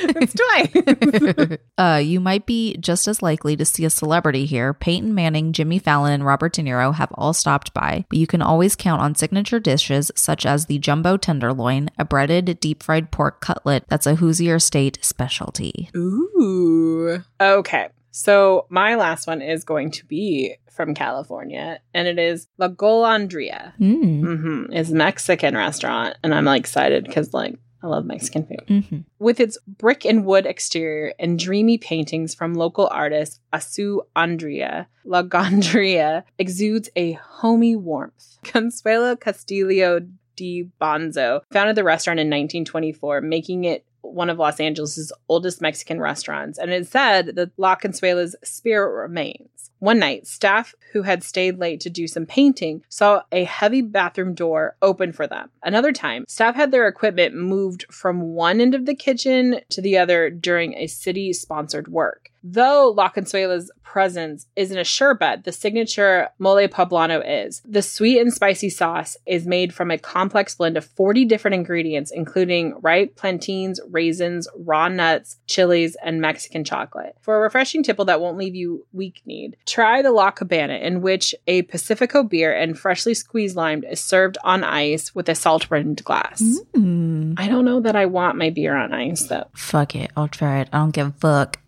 it's 0.00 0.34
twice. 0.34 1.58
Uh, 1.78 1.96
you 1.96 2.20
might 2.20 2.46
be 2.46 2.76
just 2.76 3.08
as 3.08 3.22
likely 3.22 3.56
to 3.56 3.64
see 3.64 3.84
a 3.84 3.90
celebrity 3.90 4.46
here. 4.46 4.72
Peyton 4.72 5.14
Manning, 5.14 5.52
Jimmy 5.52 5.78
Fallon, 5.78 6.12
and 6.12 6.24
Robert 6.24 6.52
De 6.52 6.62
Niro 6.62 6.94
have 6.94 7.10
all 7.14 7.32
stopped 7.32 7.74
by, 7.74 8.04
but 8.08 8.18
you 8.18 8.26
can 8.26 8.42
always 8.42 8.76
count 8.76 9.00
on 9.02 9.14
signature 9.14 9.58
dishes 9.58 10.12
such 10.14 10.46
as 10.46 10.66
the 10.66 10.78
jumbo 10.78 11.16
tenderloin, 11.16 11.88
a 11.98 12.04
breaded 12.04 12.60
deep 12.60 12.82
fried 12.82 13.10
pork 13.10 13.40
cutlet 13.40 13.84
that's 13.88 14.06
a 14.06 14.16
Hoosier 14.16 14.58
State 14.58 14.98
specialty. 15.02 15.88
Ooh. 15.96 17.22
Okay. 17.40 17.88
So 18.12 18.66
my 18.68 18.94
last 18.94 19.26
one 19.26 19.42
is 19.42 19.64
going 19.64 19.90
to 19.92 20.06
be 20.06 20.56
from 20.70 20.94
California, 20.94 21.80
and 21.92 22.06
it 22.06 22.18
is 22.18 22.46
La 22.58 22.68
Golondrina. 22.68 23.72
Mm. 23.78 24.20
Mm-hmm. 24.22 24.72
It's 24.72 24.90
Mexican 24.90 25.56
restaurant, 25.56 26.16
and 26.22 26.34
I'm 26.34 26.44
like 26.44 26.60
excited 26.60 27.04
because 27.04 27.34
like 27.34 27.58
I 27.82 27.88
love 27.88 28.04
Mexican 28.04 28.46
food. 28.46 28.84
hmm 28.88 28.98
With 29.18 29.40
its 29.40 29.58
brick 29.66 30.04
and 30.04 30.24
wood 30.24 30.46
exterior 30.46 31.14
and 31.18 31.38
dreamy 31.38 31.78
paintings 31.78 32.34
from 32.34 32.54
local 32.54 32.86
artist 32.92 33.40
Asu 33.52 34.02
Andrea, 34.14 34.88
La 35.04 35.22
Golondrina 35.22 36.22
exudes 36.38 36.88
a 36.94 37.12
homey 37.12 37.74
warmth. 37.74 38.38
Consuelo 38.44 39.16
Castillo 39.16 40.00
de 40.36 40.68
Bonzo 40.80 41.40
founded 41.50 41.76
the 41.76 41.84
restaurant 41.84 42.20
in 42.20 42.28
1924, 42.28 43.20
making 43.20 43.64
it 43.64 43.84
one 44.02 44.28
of 44.30 44.38
Los 44.38 44.60
Angeles' 44.60 45.12
oldest 45.28 45.60
Mexican 45.60 46.00
restaurants, 46.00 46.58
and 46.58 46.70
it 46.70 46.86
said 46.86 47.34
that 47.36 47.52
La 47.56 47.74
Consuela's 47.74 48.36
spirit 48.44 48.94
remains. 48.94 49.70
One 49.78 49.98
night, 49.98 50.28
staff 50.28 50.76
who 50.92 51.02
had 51.02 51.24
stayed 51.24 51.58
late 51.58 51.80
to 51.80 51.90
do 51.90 52.06
some 52.06 52.24
painting 52.24 52.84
saw 52.88 53.22
a 53.32 53.42
heavy 53.42 53.82
bathroom 53.82 54.32
door 54.34 54.76
open 54.80 55.12
for 55.12 55.26
them. 55.26 55.50
Another 55.62 55.92
time, 55.92 56.24
staff 56.28 56.54
had 56.54 56.70
their 56.70 56.86
equipment 56.86 57.34
moved 57.34 57.86
from 57.90 58.20
one 58.34 58.60
end 58.60 58.76
of 58.76 58.86
the 58.86 58.94
kitchen 58.94 59.60
to 59.70 59.80
the 59.80 59.98
other 59.98 60.30
during 60.30 60.74
a 60.74 60.86
city 60.86 61.32
sponsored 61.32 61.88
work. 61.88 62.31
Though 62.42 62.92
La 62.96 63.08
Consuela's 63.08 63.70
presence 63.92 64.46
isn't 64.56 64.78
a 64.78 64.84
sure 64.84 65.14
bet, 65.14 65.44
the 65.44 65.52
signature 65.52 66.30
mole 66.38 66.66
poblano 66.66 67.22
is. 67.24 67.60
The 67.64 67.82
sweet 67.82 68.18
and 68.20 68.32
spicy 68.32 68.70
sauce 68.70 69.18
is 69.26 69.46
made 69.46 69.74
from 69.74 69.90
a 69.90 69.98
complex 69.98 70.54
blend 70.54 70.78
of 70.78 70.84
40 70.84 71.26
different 71.26 71.56
ingredients, 71.56 72.10
including 72.10 72.74
ripe 72.80 73.16
plantains, 73.16 73.80
raisins, 73.90 74.48
raw 74.56 74.88
nuts, 74.88 75.36
chilies, 75.46 75.94
and 76.02 76.22
Mexican 76.22 76.64
chocolate. 76.64 77.16
For 77.20 77.36
a 77.36 77.40
refreshing 77.40 77.82
tipple 77.82 78.06
that 78.06 78.20
won't 78.20 78.38
leave 78.38 78.54
you 78.54 78.86
weak 78.92 79.20
kneed, 79.26 79.56
try 79.66 80.00
the 80.00 80.10
La 80.10 80.30
Cabana, 80.30 80.74
in 80.74 81.02
which 81.02 81.34
a 81.46 81.62
Pacifico 81.62 82.22
beer 82.22 82.52
and 82.52 82.78
freshly 82.78 83.12
squeezed 83.12 83.56
lime 83.56 83.84
is 83.84 84.00
served 84.00 84.38
on 84.42 84.64
ice 84.64 85.14
with 85.14 85.28
a 85.28 85.34
salt 85.34 85.70
rimmed 85.70 86.02
glass. 86.02 86.42
Mm. 86.74 87.34
I 87.36 87.46
don't 87.46 87.66
know 87.66 87.80
that 87.80 87.96
I 87.96 88.06
want 88.06 88.38
my 88.38 88.50
beer 88.50 88.74
on 88.74 88.94
ice 88.94 89.26
though. 89.26 89.48
Fuck 89.54 89.94
it. 89.94 90.10
I'll 90.16 90.28
try 90.28 90.60
it. 90.60 90.68
I 90.72 90.78
don't 90.78 90.90
give 90.92 91.08
a 91.08 91.12
fuck. 91.12 91.58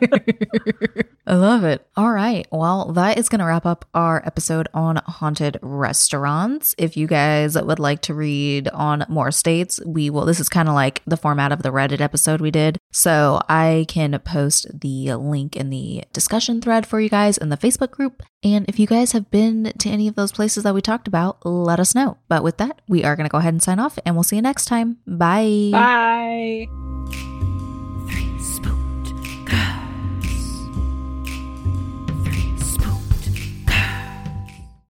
I 1.26 1.34
love 1.34 1.64
it. 1.64 1.86
All 1.96 2.12
right. 2.12 2.46
Well, 2.52 2.92
that 2.92 3.18
is 3.18 3.28
going 3.28 3.40
to 3.40 3.46
wrap 3.46 3.66
up 3.66 3.84
our 3.94 4.24
episode 4.24 4.68
on 4.72 4.96
haunted 5.06 5.58
restaurants. 5.62 6.74
If 6.78 6.96
you 6.96 7.06
guys 7.06 7.60
would 7.60 7.78
like 7.78 8.02
to 8.02 8.14
read 8.14 8.68
on 8.68 9.04
more 9.08 9.30
states, 9.30 9.80
we 9.84 10.08
will. 10.10 10.24
This 10.24 10.40
is 10.40 10.48
kind 10.48 10.68
of 10.68 10.74
like 10.74 11.02
the 11.06 11.16
format 11.16 11.52
of 11.52 11.62
the 11.62 11.70
Reddit 11.70 12.00
episode 12.00 12.40
we 12.40 12.50
did. 12.50 12.78
So 12.92 13.40
I 13.48 13.86
can 13.88 14.18
post 14.20 14.80
the 14.80 15.14
link 15.14 15.56
in 15.56 15.70
the 15.70 16.04
discussion 16.12 16.60
thread 16.60 16.86
for 16.86 17.00
you 17.00 17.08
guys 17.08 17.38
in 17.38 17.48
the 17.48 17.56
Facebook 17.56 17.90
group. 17.90 18.22
And 18.44 18.64
if 18.68 18.78
you 18.78 18.86
guys 18.86 19.12
have 19.12 19.30
been 19.30 19.72
to 19.78 19.88
any 19.88 20.06
of 20.06 20.14
those 20.14 20.32
places 20.32 20.62
that 20.62 20.74
we 20.74 20.80
talked 20.80 21.08
about, 21.08 21.44
let 21.44 21.80
us 21.80 21.94
know. 21.94 22.18
But 22.28 22.44
with 22.44 22.58
that, 22.58 22.82
we 22.88 23.02
are 23.04 23.16
going 23.16 23.28
to 23.28 23.32
go 23.32 23.38
ahead 23.38 23.54
and 23.54 23.62
sign 23.62 23.80
off 23.80 23.98
and 24.04 24.14
we'll 24.14 24.22
see 24.22 24.36
you 24.36 24.42
next 24.42 24.66
time. 24.66 24.98
Bye. 25.06 25.70
Bye. 25.72 26.95